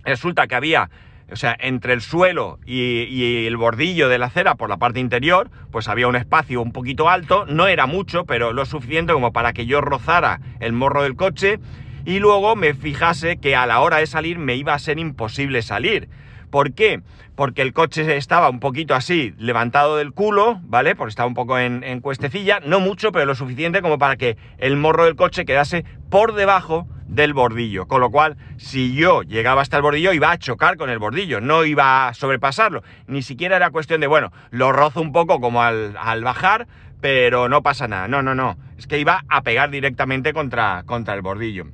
resulta 0.04 0.48
que 0.48 0.56
había 0.56 0.90
o 1.32 1.36
sea, 1.36 1.56
entre 1.60 1.94
el 1.94 2.02
suelo 2.02 2.58
y, 2.66 3.04
y, 3.04 3.46
el 3.46 3.56
bordillo 3.56 4.10
de 4.10 4.18
la 4.18 4.26
acera 4.26 4.56
por 4.56 4.68
la 4.68 4.78
parte 4.78 5.00
interior, 5.00 5.52
pues 5.72 5.88
había 5.88 6.08
un 6.08 6.16
espacio 6.16 6.60
un 6.60 6.72
poquito 6.72 7.08
alto, 7.08 7.46
no 7.46 7.68
era 7.68 7.86
mucho, 7.86 8.26
pero 8.26 8.52
lo 8.52 8.66
suficiente 8.66 9.14
como 9.14 9.32
para 9.32 9.54
que 9.54 9.68
yo 9.68 9.80
rozara 9.80 10.40
el 10.60 10.74
morro 10.74 11.04
del 11.04 11.16
coche 11.16 11.60
y 12.06 12.20
luego 12.20 12.56
me 12.56 12.74
fijase 12.74 13.38
que 13.38 13.56
a 13.56 13.66
la 13.66 13.80
hora 13.80 13.98
de 13.98 14.08
salir 14.08 14.40
me 14.40 14.56
iba 14.56 14.74
a 14.74 14.80
ser 14.80 15.00
imposible 15.00 15.62
salir. 15.62 16.10
¿Por 16.50 16.74
qué? 16.74 17.02
Porque 17.36 17.62
el 17.62 17.74
coche 17.74 18.18
estaba 18.18 18.50
un 18.50 18.60
poquito 18.60 18.96
así, 18.96 19.34
levantado 19.38 19.98
del 19.98 20.14
culo, 20.14 20.60
¿vale? 20.64 20.96
Porque 20.96 21.10
estaba 21.10 21.28
un 21.28 21.36
poco 21.36 21.60
en, 21.60 22.02
cuestecilla, 22.02 22.60
no 22.60 22.80
mucho, 22.80 23.12
pero 23.12 23.26
lo 23.26 23.36
suficiente 23.36 23.82
como 23.82 23.98
para 23.98 24.18
que 24.18 24.36
el 24.58 24.76
morro 24.76 25.06
del 25.06 25.16
coche 25.16 25.46
quedase 25.46 25.86
por 26.10 26.34
debajo 26.34 26.88
del 27.06 27.34
bordillo. 27.34 27.88
Con 27.88 28.02
lo 28.02 28.10
cual, 28.10 28.36
si 28.58 28.94
yo 28.94 29.22
llegaba 29.22 29.62
hasta 29.62 29.78
el 29.78 29.84
bordillo, 29.84 30.12
iba 30.12 30.32
a 30.32 30.38
chocar 30.38 30.76
con 30.78 30.90
el 30.90 31.00
bordillo, 31.00 31.40
no 31.40 31.66
iba 31.66 32.08
a 32.08 32.14
sobrepasarlo. 32.14 32.84
Ni 33.08 33.22
siquiera 33.22 33.56
era 33.56 33.72
cuestión 33.72 34.02
de, 34.02 34.08
bueno, 34.08 34.32
lo 34.50 34.72
rozo 34.72 35.02
un 35.02 35.12
poco 35.12 35.40
como 35.40 35.62
al, 35.62 36.24
bajar, 36.24 36.68
pero 37.00 37.48
no 37.48 37.62
pasa 37.62 37.88
nada. 37.88 38.08
No, 38.08 38.24
no, 38.24 38.34
no. 38.34 38.58
Es 38.78 38.88
que 38.88 39.00
iba 39.00 39.24
a 39.30 39.42
pegar 39.44 39.70
directamente 39.70 40.34
contra, 40.34 40.84
contra 40.86 41.14
el 41.14 41.22
bordillo. 41.22 41.68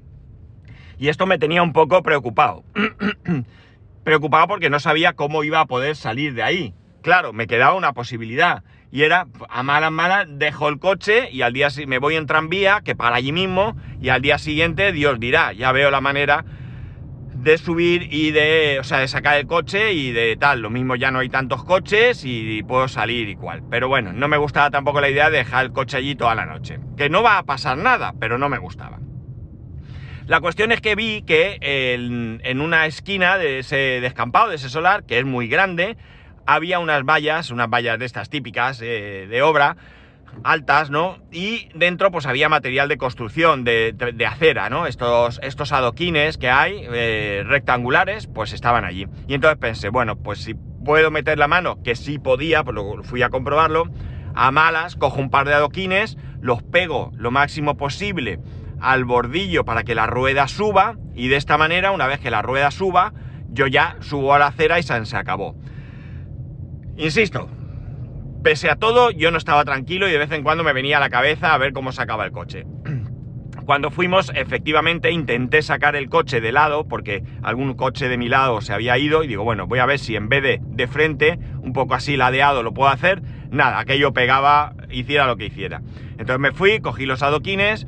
Y 0.97 1.09
esto 1.09 1.25
me 1.25 1.37
tenía 1.37 1.63
un 1.63 1.73
poco 1.73 2.01
preocupado. 2.03 2.63
preocupado 4.03 4.47
porque 4.47 4.69
no 4.69 4.79
sabía 4.79 5.13
cómo 5.13 5.43
iba 5.43 5.59
a 5.59 5.65
poder 5.65 5.95
salir 5.95 6.33
de 6.33 6.43
ahí. 6.43 6.73
Claro, 7.01 7.33
me 7.33 7.47
quedaba 7.47 7.73
una 7.73 7.93
posibilidad. 7.93 8.63
Y 8.91 9.03
era, 9.03 9.27
a 9.49 9.63
malas 9.63 9.91
malas, 9.91 10.25
dejo 10.29 10.69
el 10.69 10.79
coche 10.79 11.29
y 11.31 11.41
al 11.41 11.53
día 11.53 11.69
siguiente 11.69 11.89
me 11.89 11.99
voy 11.99 12.15
en 12.15 12.27
tranvía, 12.27 12.81
que 12.83 12.95
para 12.95 13.17
allí 13.17 13.31
mismo, 13.31 13.75
y 14.01 14.09
al 14.09 14.21
día 14.21 14.37
siguiente 14.37 14.91
Dios 14.91 15.19
dirá, 15.19 15.51
ya 15.53 15.71
veo 15.71 15.91
la 15.91 16.01
manera 16.01 16.45
de 17.45 17.57
subir 17.57 18.11
y 18.11 18.31
de, 18.31 18.77
o 18.79 18.83
sea, 18.83 18.99
de 18.99 19.07
sacar 19.07 19.37
el 19.37 19.45
coche 19.45 19.93
y 19.93 20.11
de 20.11 20.35
tal. 20.37 20.61
Lo 20.61 20.69
mismo 20.69 20.95
ya 20.95 21.11
no 21.11 21.19
hay 21.19 21.29
tantos 21.29 21.63
coches 21.63 22.23
y 22.25 22.63
puedo 22.63 22.87
salir 22.87 23.29
igual. 23.29 23.63
Pero 23.69 23.87
bueno, 23.87 24.13
no 24.13 24.27
me 24.27 24.37
gustaba 24.37 24.71
tampoco 24.71 24.99
la 24.99 25.09
idea 25.09 25.29
de 25.29 25.37
dejar 25.37 25.65
el 25.65 25.71
coche 25.71 25.97
allí 25.97 26.15
toda 26.15 26.33
la 26.33 26.45
noche. 26.45 26.79
Que 26.97 27.09
no 27.09 27.21
va 27.21 27.37
a 27.37 27.43
pasar 27.43 27.77
nada, 27.77 28.13
pero 28.19 28.37
no 28.37 28.49
me 28.49 28.57
gustaba. 28.57 28.99
La 30.27 30.41
cuestión 30.41 30.71
es 30.71 30.81
que 30.81 30.95
vi 30.95 31.21
que 31.21 31.59
en, 31.61 32.61
una 32.61 32.87
esquina 32.87 33.37
de 33.37 33.59
ese 33.59 33.99
descampado, 34.01 34.49
de 34.49 34.55
ese 34.55 34.69
solar, 34.69 35.03
que 35.03 35.19
es 35.19 35.25
muy 35.25 35.47
grande, 35.47 35.97
había 36.47 36.79
unas 36.79 37.03
vallas, 37.03 37.51
unas 37.51 37.69
vallas 37.69 37.99
de 37.99 38.05
estas 38.05 38.31
típicas 38.31 38.81
eh, 38.81 39.27
de 39.29 39.41
obra, 39.43 39.77
altas, 40.43 40.89
¿no? 40.89 41.19
Y 41.31 41.69
dentro 41.75 42.09
pues 42.09 42.25
había 42.25 42.49
material 42.49 42.89
de 42.89 42.97
construcción, 42.97 43.63
de, 43.63 43.95
acera, 44.27 44.67
¿no? 44.67 44.87
Estos, 44.87 45.39
estos 45.43 45.71
adoquines 45.71 46.39
que 46.39 46.49
hay, 46.49 46.87
eh, 46.91 47.43
rectangulares, 47.45 48.25
pues 48.25 48.51
estaban 48.51 48.83
allí. 48.83 49.05
Y 49.27 49.35
entonces 49.35 49.59
pensé, 49.59 49.89
bueno, 49.89 50.15
pues 50.15 50.39
si 50.39 50.55
puedo 50.55 51.11
meter 51.11 51.37
la 51.37 51.47
mano, 51.47 51.83
que 51.83 51.95
sí 51.95 52.17
podía, 52.17 52.63
pues 52.63 52.75
fui 53.03 53.21
a 53.21 53.29
comprobarlo, 53.29 53.91
a 54.33 54.49
malas, 54.49 54.95
cojo 54.95 55.21
un 55.21 55.29
par 55.29 55.47
de 55.47 55.53
adoquines, 55.53 56.17
los 56.41 56.63
pego 56.63 57.11
lo 57.15 57.29
máximo 57.29 57.77
posible 57.77 58.39
al 58.85 59.03
bordillo 59.03 59.65
para 59.65 59.83
que 59.83 59.95
la 59.95 60.07
rueda 60.07 60.47
suba 60.47 60.95
y 61.15 61.27
de 61.27 61.37
esta 61.37 61.57
manera, 61.57 61.91
una 61.91 62.07
vez 62.07 62.19
que 62.19 62.29
la 62.29 62.41
rueda 62.41 62.69
suba, 62.71 63.13
yo 63.49 63.67
ya 63.67 63.97
subo 64.01 64.33
a 64.33 64.39
la 64.39 64.47
acera 64.47 64.79
y 64.79 64.83
se 64.83 65.17
acabó. 65.17 65.55
Insisto, 66.97 67.49
pese 68.43 68.69
a 68.69 68.75
todo, 68.75 69.09
yo 69.09 69.31
no 69.31 69.37
estaba 69.37 69.65
tranquilo 69.65 70.07
y 70.07 70.11
de 70.11 70.19
vez 70.19 70.31
en 70.31 70.43
cuando 70.43 70.63
me 70.63 70.71
venía 70.71 70.97
a 70.97 70.99
la 70.99 71.09
cabeza 71.09 71.53
a 71.53 71.57
ver 71.57 71.73
cómo 71.73 71.91
sacaba 71.91 72.25
el 72.25 72.31
coche. 72.31 72.65
Cuando 73.65 73.89
fuimos, 73.89 74.31
efectivamente 74.35 75.09
intenté 75.09 75.63
sacar 75.63 75.95
el 75.95 76.07
coche 76.07 76.39
de 76.39 76.51
lado, 76.51 76.87
porque 76.87 77.23
algún 77.41 77.73
coche 77.73 78.07
de 78.07 78.15
mi 78.15 78.29
lado 78.29 78.61
se 78.61 78.73
había 78.73 78.95
ido, 78.99 79.23
y 79.23 79.27
digo, 79.27 79.43
bueno, 79.43 79.65
voy 79.65 79.79
a 79.79 79.87
ver 79.87 79.97
si 79.97 80.15
en 80.15 80.29
vez 80.29 80.43
de 80.43 80.61
de 80.61 80.87
frente, 80.87 81.39
un 81.63 81.73
poco 81.73 81.95
así 81.95 82.15
ladeado, 82.15 82.61
lo 82.61 82.75
puedo 82.75 82.91
hacer. 82.91 83.23
Nada, 83.49 83.79
aquello 83.79 84.13
pegaba, 84.13 84.75
hiciera 84.91 85.25
lo 85.25 85.37
que 85.37 85.47
hiciera. 85.47 85.81
Entonces 86.11 86.39
me 86.39 86.51
fui, 86.51 86.79
cogí 86.79 87.07
los 87.07 87.23
adoquines, 87.23 87.87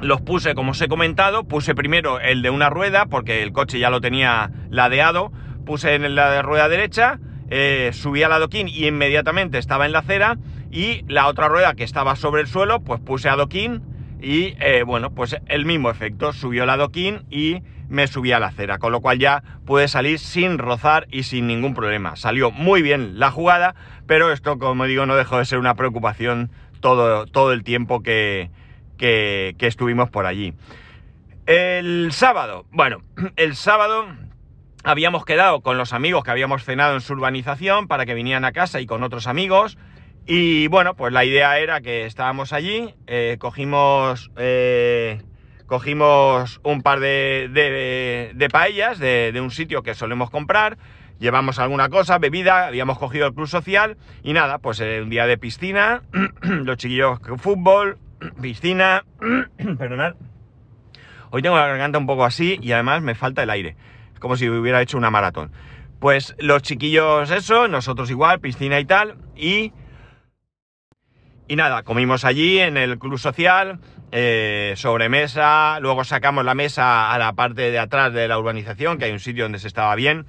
los 0.00 0.20
puse 0.20 0.54
como 0.54 0.72
os 0.72 0.80
he 0.80 0.88
comentado, 0.88 1.44
puse 1.44 1.74
primero 1.74 2.20
el 2.20 2.42
de 2.42 2.50
una 2.50 2.70
rueda 2.70 3.06
porque 3.06 3.42
el 3.42 3.52
coche 3.52 3.78
ya 3.78 3.90
lo 3.90 4.00
tenía 4.00 4.50
ladeado, 4.70 5.32
puse 5.64 5.94
en 5.94 6.14
la 6.14 6.30
de 6.30 6.42
rueda 6.42 6.68
derecha, 6.68 7.18
eh, 7.50 7.90
subí 7.92 8.22
al 8.22 8.32
adoquín 8.32 8.68
y 8.68 8.86
inmediatamente 8.86 9.58
estaba 9.58 9.86
en 9.86 9.92
la 9.92 10.00
acera 10.00 10.38
y 10.70 11.04
la 11.08 11.26
otra 11.26 11.48
rueda 11.48 11.74
que 11.74 11.84
estaba 11.84 12.16
sobre 12.16 12.42
el 12.42 12.48
suelo 12.48 12.80
pues 12.80 13.00
puse 13.00 13.28
adoquín 13.28 13.82
y 14.20 14.54
eh, 14.60 14.82
bueno 14.84 15.14
pues 15.14 15.36
el 15.46 15.64
mismo 15.64 15.90
efecto, 15.90 16.32
subió 16.32 16.64
el 16.64 16.70
adoquín 16.70 17.24
y 17.30 17.62
me 17.88 18.06
subí 18.06 18.32
a 18.32 18.40
la 18.40 18.46
acera, 18.48 18.78
con 18.78 18.92
lo 18.92 19.00
cual 19.00 19.18
ya 19.18 19.42
pude 19.66 19.88
salir 19.88 20.18
sin 20.18 20.58
rozar 20.58 21.06
y 21.10 21.24
sin 21.24 21.46
ningún 21.46 21.74
problema. 21.74 22.16
Salió 22.16 22.50
muy 22.50 22.82
bien 22.82 23.18
la 23.18 23.30
jugada, 23.30 23.74
pero 24.06 24.32
esto 24.32 24.58
como 24.58 24.86
digo 24.86 25.06
no 25.06 25.16
dejó 25.16 25.38
de 25.38 25.44
ser 25.44 25.58
una 25.58 25.74
preocupación 25.74 26.50
todo, 26.80 27.26
todo 27.26 27.52
el 27.52 27.62
tiempo 27.62 28.02
que, 28.02 28.50
que, 28.96 29.56
estuvimos 29.60 30.10
por 30.10 30.26
allí. 30.26 30.54
El 31.46 32.10
sábado, 32.12 32.66
bueno, 32.70 33.02
el 33.36 33.56
sábado 33.56 34.06
habíamos 34.82 35.24
quedado 35.24 35.60
con 35.60 35.78
los 35.78 35.92
amigos 35.92 36.24
que 36.24 36.30
habíamos 36.30 36.64
cenado 36.64 36.94
en 36.94 37.00
su 37.00 37.14
urbanización 37.14 37.88
para 37.88 38.06
que 38.06 38.14
vinieran 38.14 38.44
a 38.44 38.52
casa 38.52 38.80
y 38.80 38.86
con 38.86 39.02
otros 39.02 39.26
amigos. 39.26 39.78
Y 40.26 40.68
bueno, 40.68 40.94
pues 40.94 41.12
la 41.12 41.24
idea 41.24 41.58
era 41.58 41.80
que 41.80 42.06
estábamos 42.06 42.52
allí, 42.54 42.94
eh, 43.06 43.36
cogimos, 43.38 44.30
eh, 44.36 45.20
cogimos 45.66 46.60
un 46.62 46.82
par 46.82 47.00
de, 47.00 47.50
de, 48.34 48.48
paellas 48.48 48.98
de, 48.98 49.38
un 49.42 49.50
sitio 49.50 49.82
que 49.82 49.94
solemos 49.94 50.30
comprar, 50.30 50.78
llevamos 51.18 51.58
alguna 51.58 51.90
cosa, 51.90 52.18
bebida, 52.18 52.66
habíamos 52.66 52.98
cogido 52.98 53.26
el 53.26 53.34
club 53.34 53.48
social 53.48 53.98
y 54.22 54.32
nada, 54.32 54.58
pues 54.58 54.80
eh, 54.80 55.02
un 55.02 55.10
día 55.10 55.26
de 55.26 55.36
piscina, 55.36 56.02
los 56.42 56.78
chiquillos 56.78 57.18
fútbol, 57.36 57.98
piscina, 58.40 59.04
perdonad. 59.78 60.14
Hoy 61.30 61.42
tengo 61.42 61.56
la 61.56 61.66
garganta 61.66 61.98
un 61.98 62.06
poco 62.06 62.24
así 62.24 62.58
y 62.62 62.72
además 62.72 63.02
me 63.02 63.14
falta 63.14 63.42
el 63.42 63.50
aire. 63.50 63.76
Es 64.12 64.20
como 64.20 64.36
si 64.36 64.48
hubiera 64.48 64.80
hecho 64.80 64.96
una 64.96 65.10
maratón. 65.10 65.50
Pues 65.98 66.36
los 66.38 66.62
chiquillos 66.62 67.30
eso, 67.30 67.66
nosotros 67.66 68.10
igual, 68.10 68.40
piscina 68.40 68.78
y 68.78 68.84
tal. 68.84 69.16
Y... 69.36 69.72
Y 71.46 71.56
nada, 71.56 71.82
comimos 71.82 72.24
allí 72.24 72.58
en 72.58 72.76
el 72.76 72.98
club 72.98 73.18
social, 73.18 73.78
eh, 74.12 74.74
sobremesa, 74.76 75.78
luego 75.80 76.04
sacamos 76.04 76.44
la 76.44 76.54
mesa 76.54 77.12
a 77.12 77.18
la 77.18 77.34
parte 77.34 77.70
de 77.70 77.78
atrás 77.78 78.14
de 78.14 78.28
la 78.28 78.38
urbanización, 78.38 78.96
que 78.96 79.06
hay 79.06 79.12
un 79.12 79.20
sitio 79.20 79.44
donde 79.44 79.58
se 79.58 79.68
estaba 79.68 79.94
bien. 79.94 80.26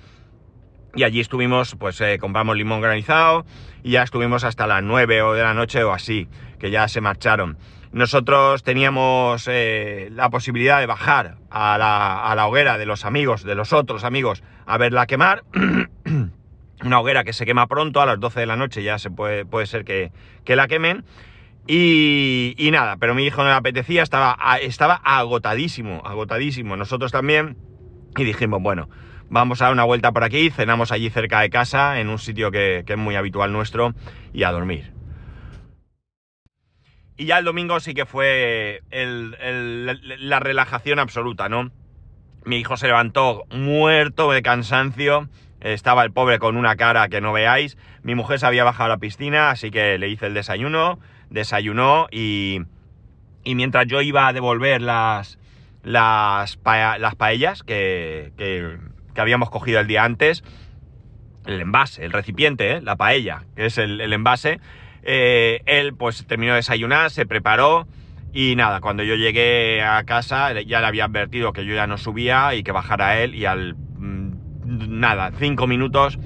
Y 0.95 1.03
allí 1.03 1.19
estuvimos, 1.19 1.75
pues 1.75 2.01
eh, 2.01 2.17
compramos 2.19 2.57
limón 2.57 2.81
granizado 2.81 3.45
y 3.83 3.91
ya 3.91 4.03
estuvimos 4.03 4.43
hasta 4.43 4.65
las 4.65 4.81
9 4.81 5.21
o 5.21 5.33
de 5.33 5.43
la 5.43 5.53
noche 5.53 5.83
o 5.83 5.93
así, 5.93 6.27
que 6.57 6.71
ya 6.71 6.87
se 6.87 6.99
marcharon. 6.99 7.57
Nosotros 7.95 8.61
teníamos 8.61 9.47
eh, 9.49 10.09
la 10.11 10.29
posibilidad 10.29 10.81
de 10.81 10.85
bajar 10.85 11.37
a 11.49 11.77
la, 11.77 12.45
hoguera 12.45 12.77
de 12.77 12.85
los 12.85 13.05
amigos, 13.05 13.45
de 13.45 13.55
los 13.55 13.71
otros 13.71 14.03
amigos, 14.03 14.43
a 14.65 14.77
verla 14.77 15.07
quemar. 15.07 15.45
Una 16.83 16.99
hoguera 16.99 17.23
que 17.23 17.31
se 17.31 17.45
quema 17.45 17.67
pronto, 17.67 18.01
a 18.01 18.05
las 18.05 18.19
12 18.19 18.41
de 18.41 18.45
la 18.47 18.57
noche 18.57 18.83
ya 18.83 18.99
se 18.99 19.11
puede, 19.11 19.45
puede 19.45 19.65
ser 19.65 19.85
que, 19.85 20.11
la 20.45 20.67
quemen. 20.67 21.05
Y, 21.67 22.67
nada, 22.69 22.97
pero 22.97 23.15
mi 23.15 23.25
hijo 23.25 23.43
no 23.43 23.47
le 23.47 23.55
apetecía, 23.55 24.03
estaba, 24.03 24.37
estaba 24.61 24.95
agotadísimo, 24.95 26.01
agotadísimo. 26.03 26.75
Nosotros 26.75 27.13
también. 27.13 27.55
Y 28.17 28.25
dijimos, 28.25 28.61
bueno, 28.61 28.89
vamos 29.29 29.61
a 29.61 29.65
dar 29.65 29.73
una 29.73 29.85
vuelta 29.85 30.11
por 30.11 30.25
aquí, 30.25 30.49
cenamos 30.49 30.91
allí 30.91 31.09
cerca 31.09 31.39
de 31.39 31.49
casa, 31.49 32.01
en 32.01 32.09
un 32.09 32.19
sitio 32.19 32.51
que 32.51 32.83
es 32.85 32.97
muy 32.97 33.15
habitual 33.15 33.53
nuestro, 33.53 33.93
y 34.33 34.43
a 34.43 34.51
dormir. 34.51 34.94
Y 37.17 37.25
ya 37.25 37.39
el 37.39 37.45
domingo 37.45 37.79
sí 37.79 37.93
que 37.93 38.05
fue 38.05 38.81
la 38.91 40.39
relajación 40.39 40.99
absoluta, 40.99 41.47
¿no? 41.47 41.71
Mi 42.43 42.57
hijo 42.57 42.77
se 42.77 42.87
levantó 42.87 43.45
muerto 43.49 44.31
de 44.31 44.41
cansancio. 44.41 45.29
Estaba 45.61 46.03
el 46.03 46.11
pobre 46.11 46.39
con 46.39 46.57
una 46.57 46.75
cara 46.75 47.07
que 47.07 47.21
no 47.21 47.33
veáis. 47.33 47.77
Mi 48.03 48.15
mujer 48.15 48.39
se 48.39 48.45
había 48.45 48.63
bajado 48.63 48.85
a 48.85 48.95
la 48.95 48.97
piscina, 48.97 49.49
así 49.49 49.71
que 49.71 49.97
le 49.97 50.09
hice 50.09 50.27
el 50.27 50.33
desayuno. 50.33 50.99
Desayunó 51.29 52.07
y, 52.11 52.61
y 53.43 53.55
mientras 53.55 53.87
yo 53.87 54.01
iba 54.01 54.27
a 54.27 54.33
devolver 54.33 54.81
las, 54.81 55.39
las, 55.83 56.59
las 56.63 57.15
paellas 57.15 57.63
que, 57.63 58.33
que, 58.37 58.77
habíamos 59.19 59.49
cogido 59.49 59.79
el 59.79 59.87
día 59.87 60.03
antes, 60.03 60.43
el 61.45 61.61
envase, 61.61 62.03
el 62.03 62.11
recipiente, 62.11 62.73
¿eh? 62.73 62.81
la 62.81 62.95
paella, 62.95 63.43
que 63.55 63.67
es 63.67 63.77
el, 63.77 64.01
el 64.01 64.11
envase, 64.11 64.59
eh, 65.05 65.61
él 65.65 65.93
pues 65.95 66.25
terminó 66.25 66.53
de 66.53 66.57
desayunar, 66.57 67.11
se 67.11 67.25
preparó 67.25 67.87
y 68.33 68.55
nada, 68.55 68.81
cuando 68.81 69.03
yo 69.03 69.15
llegué 69.15 69.81
a 69.81 70.03
casa 70.03 70.51
ya 70.61 70.81
le 70.81 70.87
había 70.87 71.05
advertido 71.05 71.53
que 71.53 71.65
yo 71.65 71.73
ya 71.73 71.87
no 71.87 71.97
subía 71.97 72.53
y 72.55 72.63
que 72.63 72.71
bajara 72.71 73.21
él 73.21 73.35
y 73.35 73.45
al 73.45 73.75
mm, 73.75 74.31
nada, 74.65 75.31
cinco 75.37 75.67
minutos 75.67 76.19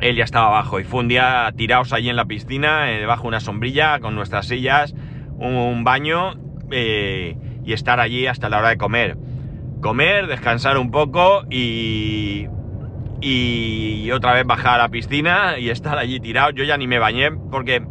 él 0.00 0.16
ya 0.16 0.24
estaba 0.24 0.46
abajo 0.46 0.80
y 0.80 0.84
fue 0.84 1.00
un 1.00 1.08
día 1.08 1.52
tirados 1.56 1.92
allí 1.92 2.08
en 2.08 2.16
la 2.16 2.24
piscina, 2.24 2.90
eh, 2.92 2.98
debajo 2.98 3.22
de 3.22 3.28
una 3.28 3.40
sombrilla 3.40 4.00
con 4.00 4.14
nuestras 4.14 4.46
sillas, 4.46 4.94
un, 5.36 5.84
baño 5.84 6.34
eh, 6.70 7.36
y 7.64 7.72
estar 7.72 8.00
allí 8.00 8.26
hasta 8.26 8.48
la 8.48 8.58
hora 8.58 8.70
de 8.70 8.78
comer. 8.78 9.16
Comer, 9.80 10.26
descansar 10.26 10.78
un 10.78 10.90
poco 10.90 11.44
y 11.50 12.46
y 13.20 14.10
otra 14.12 14.32
vez 14.32 14.46
bajar 14.46 14.80
a 14.80 14.84
la 14.84 14.88
piscina 14.88 15.58
y 15.58 15.70
estar 15.70 15.98
allí 15.98 16.20
tirado. 16.20 16.50
Yo 16.50 16.64
ya 16.64 16.76
ni 16.76 16.86
me 16.86 16.98
bañé 16.98 17.30
porque 17.32 17.82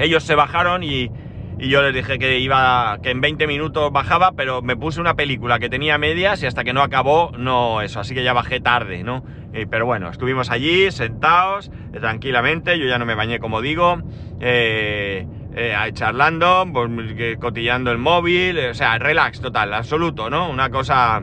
ellos 0.00 0.22
se 0.24 0.34
bajaron 0.34 0.82
y, 0.82 1.10
yo 1.58 1.82
les 1.82 1.92
dije 1.92 2.18
que 2.18 2.38
iba 2.38 2.98
que 3.02 3.10
en 3.10 3.20
20 3.20 3.46
minutos 3.46 3.92
bajaba, 3.92 4.32
pero 4.32 4.62
me 4.62 4.76
puse 4.76 4.98
una 4.98 5.14
película 5.14 5.58
que 5.58 5.68
tenía 5.68 5.98
medias 5.98 6.42
y 6.42 6.46
hasta 6.46 6.64
que 6.64 6.72
no 6.72 6.80
acabó 6.80 7.32
no 7.36 7.82
eso, 7.82 8.00
así 8.00 8.14
que 8.14 8.24
ya 8.24 8.32
bajé 8.32 8.60
tarde, 8.60 9.04
¿no? 9.04 9.22
Eh, 9.52 9.66
pero 9.70 9.84
bueno, 9.84 10.08
estuvimos 10.08 10.50
allí 10.50 10.90
sentados 10.90 11.70
eh, 11.92 12.00
tranquilamente, 12.00 12.78
yo 12.78 12.86
ya 12.86 12.98
no 12.98 13.04
me 13.04 13.14
bañé 13.14 13.40
como 13.40 13.60
digo. 13.60 13.98
Eh, 14.40 15.26
eh, 15.54 15.74
charlando, 15.92 16.66
pues, 16.72 16.88
cotillando 17.38 17.90
el 17.90 17.98
móvil, 17.98 18.58
o 18.58 18.74
sea, 18.74 18.98
relax 18.98 19.42
total, 19.42 19.74
absoluto, 19.74 20.30
¿no? 20.30 20.48
Una 20.48 20.70
cosa 20.70 21.22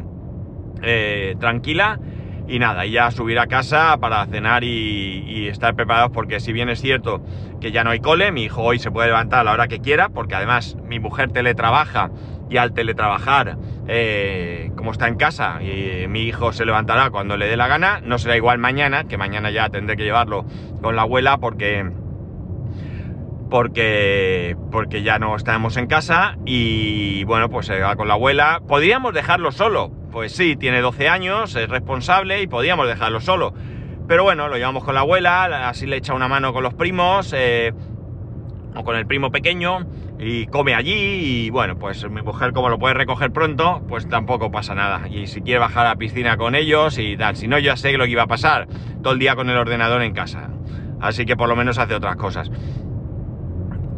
tranquila 1.39 2.00
y 2.48 2.60
nada, 2.60 2.86
ya 2.86 3.12
subir 3.12 3.39
a 3.39 3.48
casa 3.48 3.98
para 4.00 4.25
cenar 4.25 4.63
y, 4.63 5.48
estar 5.48 5.75
preparados 5.75 6.12
porque 6.12 6.39
si 6.39 6.51
bien 6.51 6.68
es 6.70 6.82
cierto 6.82 7.22
que 7.62 7.72
ya 7.72 7.84
no 7.84 7.92
hay 7.92 8.00
cole, 8.00 8.32
mi 8.32 8.44
hijo 8.44 8.63
hoy 8.63 8.80
se 8.80 8.92
puede 8.92 9.08
levantar 9.08 9.39
a 9.39 9.44
la 9.46 9.51
hora 9.54 9.68
que 9.68 9.80
quiera 9.80 10.10
porque 10.10 10.36
además 10.36 10.75
mi 10.84 11.00
mujer 11.00 11.32
teletrabaja 11.32 12.12
y 12.50 12.58
al 12.58 12.74
teletrabajar, 12.74 13.58
eh, 13.88 14.72
como 14.75 14.92
está 14.92 15.08
en 15.08 15.16
casa, 15.16 15.60
y 15.62 16.08
mi 16.08 16.22
hijo 16.24 16.54
se 16.54 16.66
levantará 16.66 17.10
cuando 17.10 17.36
le 17.36 17.48
dé 17.48 17.58
la 17.58 17.68
gana, 17.68 18.01
no 18.04 18.18
será 18.18 18.38
igual 18.38 18.58
mañana, 18.58 19.06
que 19.06 19.18
mañana 19.18 19.51
ya 19.51 19.70
tendré 19.70 19.98
que 19.98 20.04
llevarlo 20.04 20.46
con 20.82 20.96
la 20.96 21.04
abuela 21.04 21.38
porque 21.38 21.89
porque 23.50 24.58
porque 24.72 25.04
ya 25.04 25.20
no 25.20 25.36
estamos 25.36 25.77
en 25.77 25.88
casa 25.88 26.38
y 26.46 27.24
bueno, 27.24 27.50
pues 27.50 27.66
se 27.66 27.80
va 27.80 27.96
con 27.96 28.08
la 28.08 28.16
abuela. 28.16 28.62
Podríamos 28.68 29.13
dejarlo 29.13 29.51
solo, 29.51 29.92
pues 30.12 30.32
sí, 30.32 30.56
tiene 30.56 30.82
12 30.82 31.10
años, 31.10 31.56
es 31.56 31.70
responsable 31.70 32.42
y 32.42 32.48
podíamos 32.48 32.88
dejarlo 32.88 33.22
solo. 33.22 33.54
Pero 34.08 34.24
bueno, 34.24 34.48
lo 34.48 34.56
llevamos 34.56 34.84
con 34.84 34.96
la 34.96 35.02
abuela, 35.02 35.68
así 35.68 35.86
le 35.86 35.98
echa 35.98 36.14
una 36.14 36.28
mano 36.28 36.54
con 36.54 36.64
los 36.64 36.74
primos, 36.74 37.34
eh, 37.36 37.74
o 38.76 38.84
con 38.84 38.96
el 38.96 39.06
primo 39.06 39.32
pequeño, 39.32 39.86
y 40.20 40.48
come 40.48 40.76
allí, 40.76 41.46
y 41.46 41.50
bueno, 41.50 41.78
pues 41.78 42.10
mi 42.10 42.22
mujer 42.22 42.54
como 42.54 42.70
lo 42.70 42.80
puede 42.80 42.94
recoger 42.94 43.32
pronto, 43.32 43.84
pues 43.88 44.08
tampoco 44.08 44.50
pasa 44.50 44.76
nada. 44.76 45.08
Y 45.10 45.28
si 45.28 45.42
quiere 45.42 45.60
bajar 45.60 45.86
a 45.86 45.90
la 45.90 45.96
piscina 45.98 46.38
con 46.38 46.56
ellos 46.56 46.98
y 46.98 47.18
tal, 47.18 47.36
si 47.36 47.48
no 47.48 47.60
ya 47.60 47.76
sé 47.76 47.98
lo 47.98 48.06
que 48.06 48.12
iba 48.12 48.24
a 48.24 48.28
pasar, 48.28 48.68
todo 49.04 49.14
el 49.14 49.20
día 49.20 49.36
con 49.36 49.50
el 49.50 49.58
ordenador 49.58 50.02
en 50.02 50.14
casa. 50.14 50.50
Así 51.02 51.26
que 51.26 51.36
por 51.36 51.50
lo 51.50 51.56
menos 51.56 51.78
hace 51.78 51.94
otras 51.94 52.16
cosas. 52.16 52.50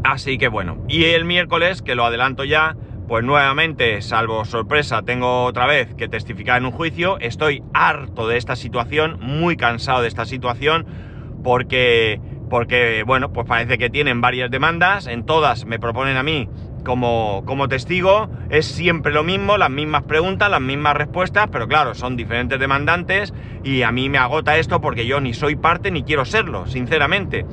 Así 0.04 0.38
que 0.38 0.48
bueno, 0.48 0.84
y 0.88 1.04
el 1.06 1.26
miércoles, 1.26 1.82
que 1.82 1.96
lo 1.96 2.06
adelanto 2.06 2.44
ya, 2.44 2.76
pues 3.10 3.26
nuevamente, 3.26 4.04
salvo 4.04 4.46
sorpresa, 4.46 5.02
tengo 5.02 5.46
otra 5.46 5.66
vez 5.66 5.96
que 5.96 6.08
testificar 6.08 6.60
en 6.60 6.66
un 6.68 6.72
juicio. 6.72 7.18
Estoy 7.20 7.64
harto 7.74 8.28
de 8.28 8.38
esta 8.38 8.56
situación, 8.56 9.18
muy 9.20 9.58
cansado 9.58 10.04
de 10.04 10.08
esta 10.08 10.26
situación, 10.26 10.86
porque, 11.44 12.22
porque 12.52 13.04
bueno, 13.08 13.34
pues 13.34 13.48
parece 13.48 13.80
que 13.80 13.90
tienen 13.90 14.22
varias 14.22 14.52
demandas, 14.52 15.08
en 15.08 15.26
todas 15.26 15.66
me 15.66 15.80
proponen 15.80 16.18
a 16.18 16.24
mí 16.24 16.50
como, 16.86 17.42
como 17.48 17.68
testigo, 17.68 18.30
es 18.52 18.68
siempre 18.68 19.12
lo 19.12 19.24
mismo, 19.24 19.58
las 19.58 19.72
mismas 19.72 20.04
preguntas, 20.04 20.52
las 20.52 20.62
mismas 20.62 20.96
respuestas, 20.96 21.48
pero 21.52 21.68
claro, 21.68 21.96
son 21.96 22.16
diferentes 22.16 22.60
demandantes 22.60 23.34
y 23.64 23.82
a 23.82 23.92
mí 23.92 24.08
me 24.08 24.20
agota 24.20 24.60
esto 24.60 24.82
porque 24.82 25.08
yo 25.08 25.20
ni 25.20 25.34
soy 25.34 25.56
parte 25.56 25.90
ni 25.90 26.04
quiero 26.04 26.26
serlo, 26.26 26.68
sinceramente. 26.68 27.44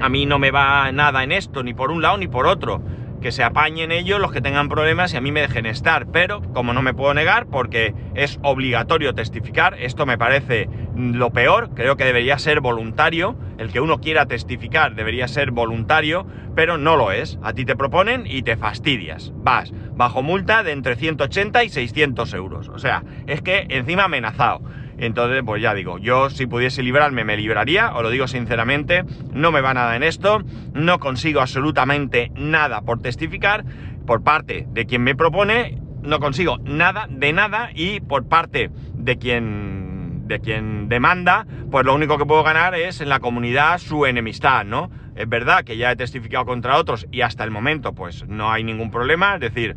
A 0.00 0.08
mí 0.08 0.26
no 0.26 0.40
me 0.40 0.50
va 0.50 0.90
nada 0.90 1.22
en 1.22 1.30
esto, 1.30 1.62
ni 1.62 1.72
por 1.72 1.92
un 1.92 2.02
lado 2.02 2.18
ni 2.18 2.26
por 2.26 2.48
otro 2.48 2.82
que 3.22 3.32
se 3.32 3.42
apañen 3.42 3.92
ellos 3.92 4.20
los 4.20 4.32
que 4.32 4.42
tengan 4.42 4.68
problemas 4.68 5.14
y 5.14 5.16
a 5.16 5.20
mí 5.22 5.32
me 5.32 5.40
dejen 5.40 5.64
estar. 5.64 6.06
Pero 6.08 6.42
como 6.52 6.74
no 6.74 6.82
me 6.82 6.92
puedo 6.92 7.14
negar, 7.14 7.46
porque 7.46 7.94
es 8.14 8.38
obligatorio 8.42 9.14
testificar, 9.14 9.76
esto 9.78 10.04
me 10.04 10.18
parece 10.18 10.68
lo 10.94 11.30
peor, 11.30 11.70
creo 11.74 11.96
que 11.96 12.04
debería 12.04 12.38
ser 12.38 12.60
voluntario, 12.60 13.36
el 13.56 13.72
que 13.72 13.80
uno 13.80 14.00
quiera 14.00 14.26
testificar 14.26 14.94
debería 14.94 15.28
ser 15.28 15.52
voluntario, 15.52 16.26
pero 16.54 16.76
no 16.76 16.96
lo 16.96 17.12
es. 17.12 17.38
A 17.42 17.52
ti 17.52 17.64
te 17.64 17.76
proponen 17.76 18.24
y 18.26 18.42
te 18.42 18.56
fastidias. 18.56 19.32
Vas 19.36 19.72
bajo 19.94 20.22
multa 20.22 20.62
de 20.62 20.72
entre 20.72 20.96
180 20.96 21.64
y 21.64 21.68
600 21.68 22.34
euros. 22.34 22.68
O 22.68 22.78
sea, 22.78 23.04
es 23.26 23.40
que 23.40 23.66
encima 23.70 24.04
amenazado. 24.04 24.60
Entonces, 25.02 25.42
pues 25.44 25.60
ya 25.60 25.74
digo, 25.74 25.98
yo 25.98 26.30
si 26.30 26.46
pudiese 26.46 26.80
librarme 26.80 27.24
me 27.24 27.36
libraría, 27.36 27.92
os 27.92 28.04
lo 28.04 28.10
digo 28.10 28.28
sinceramente, 28.28 29.02
no 29.32 29.50
me 29.50 29.60
va 29.60 29.74
nada 29.74 29.96
en 29.96 30.04
esto, 30.04 30.42
no 30.74 31.00
consigo 31.00 31.40
absolutamente 31.40 32.30
nada 32.36 32.82
por 32.82 33.02
testificar 33.02 33.64
por 34.06 34.22
parte 34.22 34.64
de 34.70 34.86
quien 34.86 35.02
me 35.02 35.16
propone, 35.16 35.76
no 36.02 36.20
consigo 36.20 36.58
nada 36.62 37.08
de 37.10 37.32
nada 37.32 37.70
y 37.74 37.98
por 37.98 38.28
parte 38.28 38.70
de 38.94 39.18
quien 39.18 40.28
de 40.28 40.38
quien 40.38 40.88
demanda, 40.88 41.48
pues 41.72 41.84
lo 41.84 41.96
único 41.96 42.16
que 42.16 42.24
puedo 42.24 42.44
ganar 42.44 42.76
es 42.76 43.00
en 43.00 43.08
la 43.08 43.18
comunidad 43.18 43.78
su 43.78 44.06
enemistad, 44.06 44.64
¿no? 44.64 44.88
Es 45.16 45.28
verdad 45.28 45.64
que 45.64 45.76
ya 45.76 45.90
he 45.90 45.96
testificado 45.96 46.46
contra 46.46 46.76
otros 46.76 47.08
y 47.10 47.22
hasta 47.22 47.42
el 47.42 47.50
momento 47.50 47.92
pues 47.92 48.24
no 48.28 48.52
hay 48.52 48.62
ningún 48.62 48.92
problema, 48.92 49.34
es 49.34 49.40
decir, 49.40 49.76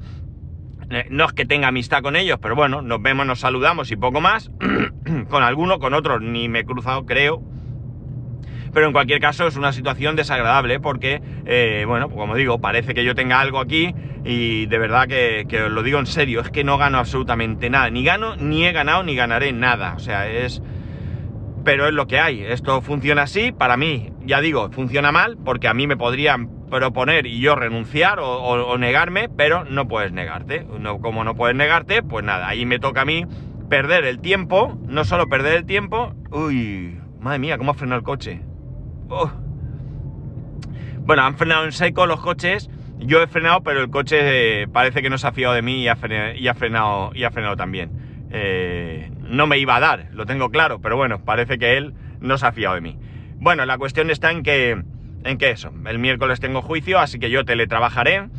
no 1.09 1.25
es 1.25 1.33
que 1.33 1.45
tenga 1.45 1.67
amistad 1.67 2.01
con 2.01 2.15
ellos, 2.15 2.37
pero 2.41 2.55
bueno, 2.55 2.81
nos 2.81 3.01
vemos, 3.01 3.25
nos 3.25 3.39
saludamos 3.39 3.91
y 3.91 3.95
poco 3.95 4.21
más. 4.21 4.51
con 5.29 5.43
alguno, 5.43 5.79
con 5.79 5.93
otros 5.93 6.21
ni 6.21 6.49
me 6.49 6.59
he 6.59 6.65
cruzado, 6.65 7.05
creo. 7.05 7.41
Pero 8.73 8.87
en 8.87 8.91
cualquier 8.93 9.21
caso 9.21 9.47
es 9.47 9.55
una 9.55 9.71
situación 9.71 10.17
desagradable 10.17 10.81
porque, 10.81 11.21
eh, 11.45 11.85
bueno, 11.87 12.09
como 12.09 12.35
digo, 12.35 12.59
parece 12.59 12.93
que 12.93 13.05
yo 13.05 13.15
tenga 13.15 13.39
algo 13.39 13.59
aquí 13.59 13.95
y 14.25 14.65
de 14.65 14.77
verdad 14.77 15.07
que, 15.07 15.45
que 15.47 15.63
os 15.63 15.71
lo 15.71 15.81
digo 15.81 15.97
en 15.97 16.07
serio, 16.07 16.41
es 16.41 16.49
que 16.49 16.65
no 16.65 16.77
gano 16.77 16.97
absolutamente 16.97 17.69
nada. 17.69 17.89
Ni 17.89 18.03
gano, 18.03 18.35
ni 18.35 18.65
he 18.65 18.73
ganado, 18.73 19.03
ni 19.03 19.15
ganaré 19.15 19.53
nada. 19.53 19.93
O 19.95 19.99
sea, 19.99 20.29
es... 20.29 20.61
Pero 21.63 21.87
es 21.87 21.93
lo 21.93 22.05
que 22.05 22.19
hay. 22.19 22.41
Esto 22.41 22.81
funciona 22.81 23.23
así. 23.23 23.51
Para 23.51 23.77
mí, 23.77 24.11
ya 24.25 24.41
digo, 24.41 24.69
funciona 24.71 25.11
mal 25.11 25.37
porque 25.43 25.67
a 25.67 25.73
mí 25.73 25.87
me 25.87 25.95
podrían 25.95 26.64
proponer 26.75 27.25
y 27.25 27.39
yo 27.39 27.55
renunciar 27.55 28.19
o, 28.19 28.77
negarme, 28.77 29.29
pero 29.29 29.63
no 29.63 29.87
puedes 29.87 30.11
negarte. 30.11 30.65
No, 30.79 30.99
como 30.99 31.23
no 31.23 31.35
puedes 31.35 31.55
negarte, 31.55 32.03
pues 32.03 32.25
nada, 32.25 32.47
ahí 32.47 32.65
me 32.65 32.79
toca 32.79 33.01
a 33.01 33.05
mí 33.05 33.25
perder 33.69 34.03
el 34.03 34.19
tiempo, 34.19 34.77
no 34.87 35.05
solo 35.05 35.27
perder 35.27 35.55
el 35.55 35.65
tiempo, 35.65 36.13
uy, 36.31 36.99
madre 37.19 37.39
mía, 37.39 37.57
cómo 37.57 37.71
ha 37.71 37.73
frenado 37.75 37.99
el 37.99 38.03
coche. 38.03 38.41
Oh. 39.09 39.31
Bueno, 40.99 41.23
han 41.23 41.37
frenado 41.37 41.65
en 41.65 41.71
seco 41.71 42.05
los 42.05 42.19
coches, 42.19 42.69
yo 42.99 43.21
he 43.21 43.27
frenado, 43.27 43.61
pero 43.63 43.81
el 43.81 43.89
coche 43.89 44.63
eh, 44.63 44.67
parece 44.67 45.01
que 45.01 45.09
no 45.09 45.17
se 45.17 45.27
ha 45.27 45.31
fiado 45.31 45.53
de 45.53 45.61
mí 45.61 45.83
y 45.83 45.87
ha, 45.87 45.95
frenado, 45.95 46.35
y 46.35 47.23
ha 47.23 47.31
frenado, 47.31 47.55
también. 47.55 48.27
Eh, 48.31 49.11
no 49.21 49.47
me 49.47 49.57
iba 49.59 49.77
a 49.77 49.79
dar, 49.79 50.09
lo 50.11 50.25
tengo 50.25 50.49
claro, 50.49 50.81
pero 50.81 50.97
bueno, 50.97 51.23
parece 51.23 51.57
que 51.57 51.77
él 51.77 51.93
no 52.19 52.37
se 52.37 52.45
ha 52.47 52.51
fiado 52.51 52.75
de 52.75 52.81
mí. 52.81 52.97
Bueno, 53.37 53.65
la 53.65 53.77
cuestión 53.77 54.09
está 54.09 54.31
en 54.31 54.43
que 54.43 54.83
en 55.25 55.37
que 55.37 55.49
eso, 55.49 55.73
el 55.87 55.99
miércoles 55.99 56.39
tengo 56.39 56.61
juicio, 56.61 56.99
así 56.99 57.19
que 57.19 57.29
yo 57.29 57.43
teletrabajaré. 57.43 58.29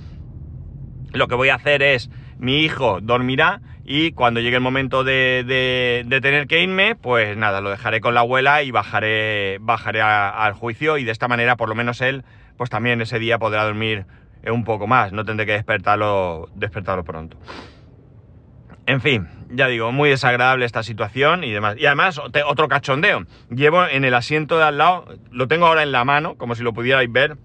Lo 1.13 1.29
que 1.29 1.35
voy 1.35 1.49
a 1.49 1.57
hacer 1.57 1.83
es, 1.83 2.11
mi 2.39 2.61
hijo 2.61 3.01
dormirá 3.01 3.61
y 3.85 4.13
cuando 4.13 4.41
llegue 4.41 4.57
el 4.57 4.63
momento 4.63 5.05
de, 5.05 6.05
tener 6.23 6.47
que 6.47 6.63
irme, 6.63 6.95
pues 6.95 7.37
nada, 7.37 7.61
lo 7.61 7.71
dejaré 7.71 8.01
con 8.01 8.15
la 8.15 8.21
abuela 8.21 8.63
y 8.63 8.71
bajaré, 8.71 9.59
bajaré 9.61 10.01
al 10.01 10.53
juicio 10.53 10.97
y 10.99 11.05
de 11.05 11.13
esta 11.13 11.29
manera 11.29 11.57
por 11.57 11.69
lo 11.69 11.75
menos 11.75 12.01
él, 12.01 12.25
pues 12.57 12.71
también 12.71 13.01
ese 13.01 13.19
día 13.19 13.39
podrá 13.39 13.65
dormir 13.65 14.07
un 14.45 14.65
poco 14.65 14.87
más, 14.87 15.13
no 15.13 15.25
tendré 15.25 15.45
que 15.45 15.53
despertarlo, 15.53 16.49
despertarlo 16.55 17.03
pronto. 17.05 17.37
En 18.87 19.01
fin, 19.01 19.29
ya 19.51 19.67
digo, 19.67 19.91
muy 19.91 20.11
desagradable 20.11 20.65
esta 20.65 20.85
situación 20.85 21.43
y 21.43 21.51
demás. 21.51 21.77
Y 21.79 21.87
además, 21.87 22.21
otro 22.47 22.69
cachondeo. 22.69 23.25
Llevo 23.51 23.85
en 23.87 24.05
el 24.05 24.15
asiento 24.15 24.59
de 24.59 24.65
al 24.65 24.79
lado, 24.79 25.07
lo 25.33 25.49
tengo 25.49 25.67
ahora 25.67 25.83
en 25.83 25.91
la 25.91 26.05
mano, 26.05 26.37
como 26.37 26.55
si 26.55 26.63
lo 26.63 26.73
pudierais 26.73 27.11
ver, 27.11 27.37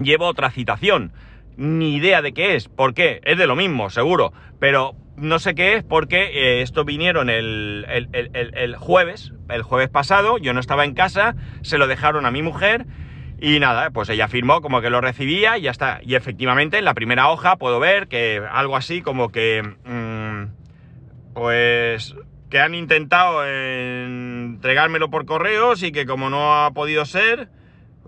llevo 0.00 0.26
otra 0.26 0.50
citación. 0.50 1.12
Ni 1.56 1.94
idea 1.94 2.20
de 2.20 2.34
qué 2.34 2.56
es. 2.56 2.68
¿Por 2.68 2.94
qué? 2.94 3.20
Es 3.24 3.38
de 3.38 3.46
lo 3.46 3.56
mismo, 3.56 3.90
seguro. 3.90 4.32
Pero 4.58 4.96
no 5.16 5.38
sé 5.38 5.54
qué 5.54 5.74
es 5.74 5.84
porque 5.84 6.24
eh, 6.24 6.62
esto 6.62 6.84
vinieron 6.84 7.30
el, 7.30 8.76
jueves, 8.78 9.32
el 9.48 9.62
jueves 9.62 9.88
pasado, 9.88 10.36
yo 10.38 10.52
no 10.52 10.60
estaba 10.60 10.84
en 10.84 10.94
casa, 10.94 11.36
se 11.62 11.78
lo 11.78 11.86
dejaron 11.86 12.26
a 12.26 12.30
mi 12.30 12.42
mujer 12.42 12.86
y 13.38 13.58
nada, 13.58 13.90
pues 13.90 14.08
ella 14.08 14.28
firmó 14.28 14.62
como 14.62 14.80
que 14.80 14.90
lo 14.90 15.00
recibía 15.00 15.58
y 15.58 15.62
ya 15.62 15.70
está. 15.70 16.00
Y 16.02 16.14
efectivamente 16.14 16.78
en 16.78 16.84
la 16.84 16.94
primera 16.94 17.28
hoja 17.28 17.56
puedo 17.56 17.78
ver 17.80 18.08
que 18.08 18.42
algo 18.50 18.76
así 18.76 19.02
como 19.02 19.30
que... 19.30 19.62
Mm, 19.84 20.05
pues 21.36 22.16
que 22.48 22.60
han 22.60 22.74
intentado 22.74 23.46
entregármelo 23.46 25.10
por 25.10 25.26
correos 25.26 25.82
y 25.82 25.92
que 25.92 26.06
como 26.06 26.30
no 26.30 26.64
ha 26.64 26.70
podido 26.70 27.04
ser, 27.04 27.50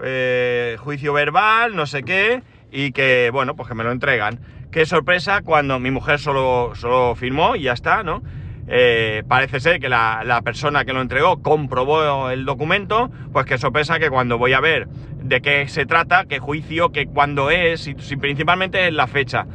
eh, 0.02 0.78
juicio 0.78 1.12
verbal, 1.12 1.76
no 1.76 1.84
sé 1.84 2.04
qué, 2.04 2.42
y 2.72 2.92
que, 2.92 3.28
bueno, 3.30 3.54
pues 3.54 3.68
que 3.68 3.74
me 3.74 3.84
lo 3.84 3.92
entregan. 3.92 4.40
Qué 4.70 4.86
sorpresa 4.86 5.42
cuando 5.42 5.78
mi 5.78 5.90
mujer 5.90 6.18
solo, 6.18 6.72
solo 6.74 7.14
firmó 7.16 7.54
y 7.54 7.64
ya 7.64 7.74
está, 7.74 8.02
¿no? 8.02 8.22
Eh, 8.66 9.24
parece 9.28 9.60
ser 9.60 9.78
que 9.78 9.90
la, 9.90 10.40
persona 10.42 10.86
que 10.86 10.94
lo 10.94 11.02
entregó 11.02 11.42
comprobó 11.42 12.30
el 12.30 12.46
documento, 12.46 13.10
pues 13.34 13.44
qué 13.44 13.58
sorpresa 13.58 13.98
que 13.98 14.08
cuando 14.08 14.38
voy 14.38 14.54
a 14.54 14.60
ver 14.60 14.88
de 14.88 15.42
qué 15.42 15.68
se 15.68 15.84
trata, 15.84 16.24
qué 16.24 16.38
juicio, 16.38 16.92
qué 16.92 17.04
cuándo 17.04 17.50
es, 17.50 17.88
y, 17.88 17.94
principalmente 17.94 18.88
es 18.88 18.94
la 18.94 19.06
fecha, 19.06 19.46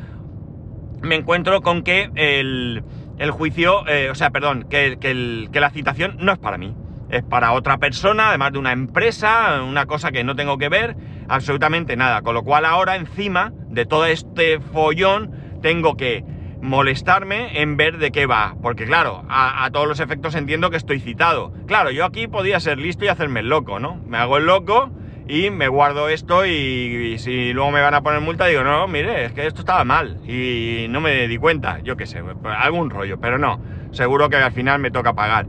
me 1.01 1.15
encuentro 1.15 1.61
con 1.61 1.83
que 1.83 2.11
el, 2.15 2.83
el 3.17 3.31
juicio, 3.31 3.87
eh, 3.87 4.09
o 4.09 4.15
sea, 4.15 4.31
perdón, 4.31 4.65
que, 4.69 5.49
la 5.53 5.69
citación 5.69 6.17
no 6.19 6.31
es 6.31 6.39
para 6.39 6.57
mí. 6.57 6.75
Es 7.09 7.23
para 7.23 7.51
otra 7.51 7.77
persona, 7.77 8.29
además 8.29 8.53
de 8.53 8.59
una 8.59 8.71
empresa, 8.71 9.61
una 9.63 9.85
cosa 9.85 10.11
que 10.11 10.23
no 10.23 10.35
tengo 10.35 10.57
que 10.57 10.69
ver, 10.69 10.95
absolutamente 11.27 11.95
nada. 11.95 12.21
Con 12.21 12.33
lo 12.33 12.43
cual 12.43 12.65
ahora 12.65 12.95
encima 12.95 13.53
de 13.69 13.85
todo 13.85 14.05
este 14.05 14.59
follón 14.59 15.59
tengo 15.61 15.95
que 15.95 16.23
molestarme 16.61 17.61
en 17.61 17.77
ver 17.77 17.99
de 17.99 18.11
qué 18.11 18.25
va. 18.25 18.55
Porque 18.61 18.85
claro, 18.85 19.25
a, 19.29 19.63
a, 19.63 19.69
todos 19.69 19.87
los 19.87 19.99
efectos 19.99 20.33
entiendo 20.33 20.71
que 20.71 20.77
estoy 20.77 20.99
citado. 20.99 21.53
Claro, 21.67 21.91
yo 21.91 22.05
aquí 22.05 22.27
podía 22.27 22.59
ser 22.59 22.79
listo 22.79 23.05
y 23.05 23.09
hacerme 23.09 23.41
el 23.41 23.49
loco, 23.49 23.79
¿no? 23.79 24.01
Me 24.07 24.17
hago 24.17 24.37
el 24.37 24.45
loco 24.45 24.89
y 25.27 25.49
me 25.49 25.67
guardo 25.67 26.09
esto 26.09 26.45
y, 26.45 27.17
si 27.17 27.53
luego 27.53 27.71
me 27.71 27.81
van 27.81 27.93
a 27.93 28.01
poner 28.01 28.21
multa 28.21 28.47
digo, 28.47 28.63
no, 28.63 28.87
mire, 28.87 29.25
es 29.25 29.33
que 29.33 29.47
esto 29.47 29.61
estaba 29.61 29.83
mal 29.83 30.19
y 30.27 30.87
no 30.89 31.01
me 31.01 31.27
di 31.27 31.37
cuenta, 31.37 31.79
yo 31.79 31.95
qué 31.95 32.05
sé, 32.05 32.21
algún 32.43 32.89
rollo, 32.89 33.19
pero 33.19 33.37
no, 33.37 33.61
seguro 33.91 34.29
que 34.29 34.37
al 34.37 34.51
final 34.51 34.79
me 34.79 34.91
toca 34.91 35.13
pagar. 35.13 35.45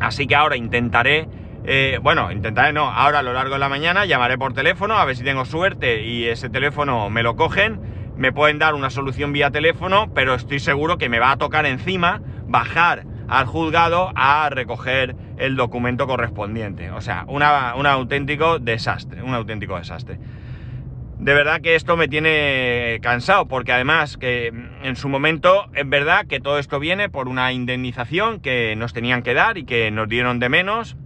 Así 0.00 0.26
que 0.26 0.34
ahora 0.34 0.56
intentaré, 0.56 1.28
eh, 1.64 1.98
bueno, 2.02 2.32
intentaré 2.32 2.72
no, 2.72 2.90
ahora 2.90 3.20
a 3.20 3.22
lo 3.22 3.32
largo 3.32 3.54
de 3.54 3.60
la 3.60 3.68
mañana 3.68 4.06
llamaré 4.06 4.36
por 4.36 4.52
teléfono 4.52 4.94
a 4.94 5.04
ver 5.04 5.16
si 5.16 5.22
tengo 5.22 5.44
suerte 5.44 6.02
y 6.02 6.26
ese 6.26 6.50
teléfono 6.50 7.10
me 7.10 7.22
lo 7.22 7.36
cogen, 7.36 7.80
me 8.16 8.32
pueden 8.32 8.58
dar 8.58 8.74
una 8.74 8.90
solución 8.90 9.32
vía 9.32 9.50
teléfono, 9.50 10.12
pero 10.14 10.34
estoy 10.34 10.58
seguro 10.58 10.98
que 10.98 11.08
me 11.08 11.20
va 11.20 11.32
a 11.32 11.36
tocar 11.36 11.64
encima 11.66 12.20
bajar 12.46 13.04
al 13.28 13.46
juzgado 13.46 14.12
a 14.14 14.48
recoger 14.50 15.16
el 15.38 15.56
documento 15.56 16.06
correspondiente. 16.06 16.90
O 16.90 17.00
sea, 17.00 17.24
un 17.28 17.42
auténtico 17.42 18.58
desastre, 18.58 19.22
un 19.22 19.34
auténtico 19.34 19.78
desastre. 19.78 20.18
De 21.18 21.32
verdad 21.32 21.60
que 21.60 21.74
esto 21.74 21.96
me 21.96 22.08
tiene 22.08 22.98
cansado, 23.00 23.46
porque 23.46 23.72
además 23.72 24.16
que 24.16 24.52
en 24.82 24.96
su 24.96 25.08
momento 25.08 25.70
es 25.74 25.88
verdad 25.88 26.26
que 26.26 26.40
todo 26.40 26.58
esto 26.58 26.80
viene 26.80 27.08
por 27.08 27.28
una 27.28 27.52
indemnización 27.52 28.40
que 28.40 28.74
nos 28.76 28.92
tenían 28.92 29.22
que 29.22 29.32
dar 29.32 29.56
y 29.56 29.64
que 29.64 29.90
nos 29.90 30.08
dieron 30.08 30.38
de 30.38 30.48
menos 30.48 30.96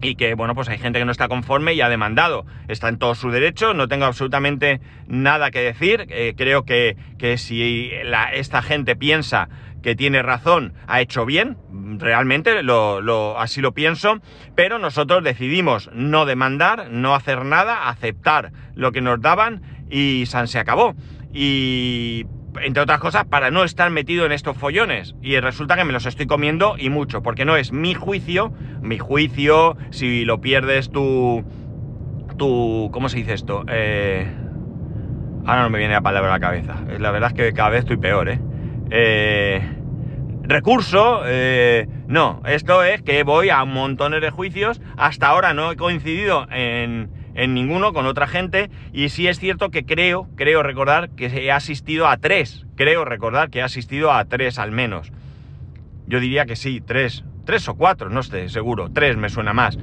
y 0.00 0.16
que, 0.16 0.34
bueno, 0.34 0.54
pues 0.54 0.68
hay 0.68 0.78
gente 0.78 0.98
que 0.98 1.04
no 1.04 1.12
está 1.12 1.28
conforme 1.28 1.74
y 1.74 1.80
ha 1.80 1.88
demandado. 1.88 2.46
Está 2.68 2.88
en 2.88 2.98
todo 2.98 3.14
su 3.14 3.30
derecho, 3.30 3.74
no 3.74 3.88
tengo 3.88 4.06
absolutamente 4.06 4.80
nada 5.06 5.50
que 5.50 5.60
decir. 5.60 6.06
Eh, 6.10 6.34
creo 6.36 6.64
que, 6.64 6.96
que 7.18 7.38
si 7.38 7.90
esta 8.32 8.60
gente 8.60 8.96
piensa 8.96 9.48
que 9.84 9.94
tiene 9.94 10.22
razón, 10.22 10.72
ha 10.86 11.02
hecho 11.02 11.26
bien, 11.26 11.58
realmente 11.98 12.62
lo, 12.62 13.38
así 13.38 13.60
lo 13.60 13.74
pienso, 13.74 14.18
pero 14.54 14.78
nosotros 14.78 15.22
decidimos 15.22 15.90
no 15.92 16.24
demandar, 16.24 16.88
no 16.90 17.14
hacer 17.14 17.44
nada, 17.44 17.90
aceptar 17.90 18.50
lo 18.74 18.92
que 18.92 19.02
nos 19.02 19.20
daban 19.20 19.60
y 19.90 20.24
San 20.26 20.48
se 20.48 20.58
acabó. 20.58 20.94
Y 21.34 22.24
entre 22.62 22.82
otras 22.82 22.98
cosas, 22.98 23.26
para 23.26 23.50
no 23.50 23.62
estar 23.62 23.90
metido 23.90 24.24
en 24.24 24.32
estos 24.32 24.56
follones. 24.56 25.16
Y 25.20 25.38
resulta 25.38 25.76
que 25.76 25.84
me 25.84 25.92
los 25.92 26.06
estoy 26.06 26.26
comiendo 26.26 26.76
y 26.78 26.88
mucho, 26.88 27.22
porque 27.22 27.44
no 27.44 27.58
es 27.58 27.70
mi 27.70 27.92
juicio, 27.92 28.54
mi 28.80 28.98
juicio, 28.98 29.76
si 29.90 30.24
lo 30.24 30.40
pierdes 30.40 30.90
tu... 30.90 31.44
tu 32.38 32.88
¿Cómo 32.90 33.10
se 33.10 33.18
dice 33.18 33.34
esto? 33.34 33.66
Eh, 33.68 34.26
ahora 35.44 35.64
no 35.64 35.68
me 35.68 35.78
viene 35.78 35.92
la 35.92 36.00
palabra 36.00 36.30
a 36.30 36.38
la 36.38 36.40
cabeza. 36.40 36.76
La 36.98 37.10
verdad 37.10 37.32
es 37.32 37.34
que 37.34 37.52
cada 37.52 37.68
vez 37.68 37.80
estoy 37.80 37.98
peor, 37.98 38.30
¿eh? 38.30 38.40
Eh, 38.90 39.60
recurso, 40.42 41.22
eh, 41.24 41.88
no, 42.06 42.42
esto 42.46 42.82
es 42.82 43.02
que 43.02 43.22
voy 43.22 43.50
a 43.50 43.64
montones 43.64 44.20
de 44.20 44.30
juicios, 44.30 44.80
hasta 44.96 45.28
ahora 45.28 45.54
no 45.54 45.72
he 45.72 45.76
coincidido 45.76 46.46
en, 46.50 47.10
en, 47.34 47.54
ninguno 47.54 47.92
con 47.92 48.06
otra 48.06 48.26
gente 48.26 48.70
y 48.92 49.08
sí 49.08 49.26
es 49.26 49.38
cierto 49.38 49.70
que 49.70 49.84
creo, 49.84 50.28
creo 50.36 50.62
recordar 50.62 51.10
que 51.10 51.26
he 51.26 51.50
asistido 51.50 52.06
a 52.08 52.18
tres, 52.18 52.66
creo 52.76 53.04
recordar 53.04 53.50
que 53.50 53.60
he 53.60 53.62
asistido 53.62 54.12
a 54.12 54.24
tres 54.26 54.58
al 54.58 54.70
menos. 54.70 55.12
Yo 56.06 56.20
diría 56.20 56.44
que 56.44 56.56
sí, 56.56 56.82
tres, 56.84 57.24
tres 57.46 57.68
o 57.68 57.74
cuatro, 57.74 58.10
no 58.10 58.20
estoy 58.20 58.48
seguro, 58.50 58.90
tres 58.92 59.16
me 59.16 59.30
suena 59.30 59.54
más. 59.54 59.78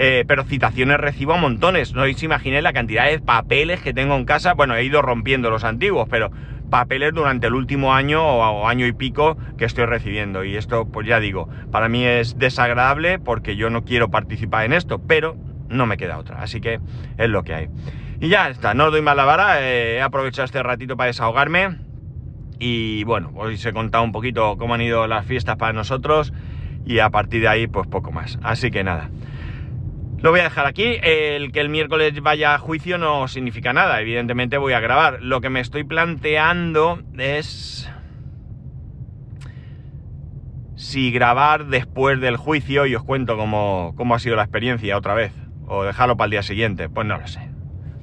Eh, 0.00 0.24
pero 0.28 0.44
citaciones 0.44 0.98
recibo 0.98 1.34
a 1.34 1.38
montones, 1.38 1.92
no 1.92 2.02
os 2.02 2.22
imaginéis 2.22 2.62
la 2.62 2.72
cantidad 2.72 3.06
de 3.06 3.18
papeles 3.18 3.80
que 3.80 3.92
tengo 3.92 4.14
en 4.14 4.24
casa, 4.24 4.54
bueno, 4.54 4.76
he 4.76 4.84
ido 4.84 5.02
rompiendo 5.02 5.50
los 5.50 5.64
antiguos, 5.64 6.06
pero 6.08 6.30
papeles 6.70 7.12
durante 7.14 7.46
el 7.46 7.54
último 7.54 7.94
año 7.94 8.22
o 8.24 8.68
año 8.68 8.86
y 8.86 8.92
pico 8.92 9.36
que 9.56 9.64
estoy 9.64 9.86
recibiendo. 9.86 10.44
Y 10.44 10.56
esto, 10.56 10.86
pues 10.86 11.06
ya 11.06 11.20
digo, 11.20 11.48
para 11.70 11.88
mí 11.88 12.04
es 12.04 12.38
desagradable 12.38 13.18
porque 13.18 13.56
yo 13.56 13.70
no 13.70 13.84
quiero 13.84 14.10
participar 14.10 14.64
en 14.64 14.72
esto, 14.72 15.00
pero 15.00 15.36
no 15.68 15.86
me 15.86 15.96
queda 15.96 16.18
otra. 16.18 16.42
Así 16.42 16.60
que 16.60 16.80
es 17.16 17.28
lo 17.28 17.42
que 17.42 17.54
hay. 17.54 17.68
Y 18.20 18.28
ya 18.28 18.48
está, 18.48 18.74
no 18.74 18.86
os 18.86 18.92
doy 18.92 19.02
más 19.02 19.16
la 19.16 19.24
vara, 19.24 19.62
eh, 19.62 19.96
he 19.96 20.02
aprovechado 20.02 20.44
este 20.44 20.62
ratito 20.62 20.96
para 20.96 21.08
desahogarme. 21.08 21.78
Y 22.58 23.04
bueno, 23.04 23.30
os 23.36 23.64
he 23.64 23.72
contado 23.72 24.02
un 24.02 24.12
poquito 24.12 24.56
cómo 24.58 24.74
han 24.74 24.80
ido 24.80 25.06
las 25.06 25.24
fiestas 25.24 25.56
para 25.56 25.72
nosotros 25.72 26.32
y 26.84 26.98
a 26.98 27.10
partir 27.10 27.42
de 27.42 27.48
ahí 27.48 27.66
pues 27.68 27.86
poco 27.86 28.10
más. 28.10 28.38
Así 28.42 28.70
que 28.70 28.82
nada. 28.82 29.10
Lo 30.20 30.30
voy 30.30 30.40
a 30.40 30.44
dejar 30.44 30.66
aquí. 30.66 30.98
El 31.02 31.52
que 31.52 31.60
el 31.60 31.68
miércoles 31.68 32.20
vaya 32.20 32.54
a 32.54 32.58
juicio 32.58 32.98
no 32.98 33.28
significa 33.28 33.72
nada. 33.72 34.00
Evidentemente 34.00 34.58
voy 34.58 34.72
a 34.72 34.80
grabar. 34.80 35.22
Lo 35.22 35.40
que 35.40 35.50
me 35.50 35.60
estoy 35.60 35.84
planteando 35.84 37.00
es... 37.16 37.90
Si 40.74 41.10
grabar 41.10 41.66
después 41.66 42.20
del 42.20 42.36
juicio 42.36 42.86
y 42.86 42.94
os 42.94 43.02
cuento 43.02 43.36
cómo, 43.36 43.94
cómo 43.96 44.14
ha 44.14 44.18
sido 44.18 44.36
la 44.36 44.42
experiencia 44.42 44.96
otra 44.96 45.14
vez. 45.14 45.32
O 45.66 45.84
dejarlo 45.84 46.16
para 46.16 46.26
el 46.26 46.30
día 46.32 46.42
siguiente. 46.42 46.88
Pues 46.88 47.06
no 47.06 47.18
lo 47.18 47.26
sé. 47.26 47.48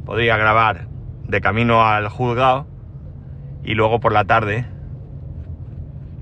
Podría 0.05 0.37
grabar 0.37 0.87
de 1.23 1.41
camino 1.41 1.85
al 1.85 2.07
juzgado 2.07 2.67
y 3.63 3.73
luego 3.73 3.99
por 3.99 4.13
la 4.13 4.25
tarde... 4.25 4.65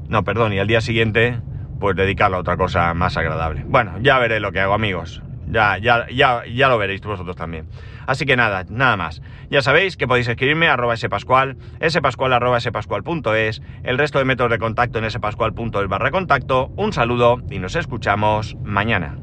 No, 0.08 0.23
perdón, 0.23 0.53
y 0.53 0.60
al 0.60 0.67
día 0.67 0.82
siguiente 0.82 1.39
pues 1.79 1.95
dedicarlo 1.95 2.38
a 2.38 2.39
otra 2.39 2.56
cosa 2.56 2.93
más 2.93 3.17
agradable. 3.17 3.63
Bueno, 3.67 3.97
ya 3.99 4.17
veré 4.19 4.39
lo 4.39 4.51
que 4.51 4.60
hago 4.60 4.73
amigos. 4.73 5.21
Ya, 5.54 5.78
ya, 5.78 6.08
ya, 6.10 6.44
ya 6.46 6.68
lo 6.68 6.78
veréis 6.78 7.02
vosotros 7.02 7.36
también. 7.36 7.68
Así 8.08 8.26
que 8.26 8.36
nada, 8.36 8.66
nada 8.70 8.98
más. 8.98 9.22
Ya 9.50 9.62
sabéis 9.62 9.98
que 9.98 10.08
podéis 10.08 10.28
escribirme 10.28 10.68
a 10.68 10.74
arroba 10.74 10.98
spascual, 10.98 11.58
spascual 11.88 12.34
arroba 12.34 12.60
spascual.es, 12.60 13.62
el 13.84 13.98
resto 13.98 14.20
de 14.20 14.26
métodos 14.26 14.52
de 14.52 14.58
contacto 14.58 15.00
en 15.00 15.10
spascual.es 15.10 15.88
barra 15.88 16.12
contacto. 16.12 16.72
Un 16.76 16.92
saludo 16.92 17.38
y 17.50 17.60
nos 17.60 17.76
escuchamos 17.76 18.56
mañana. 18.63 19.18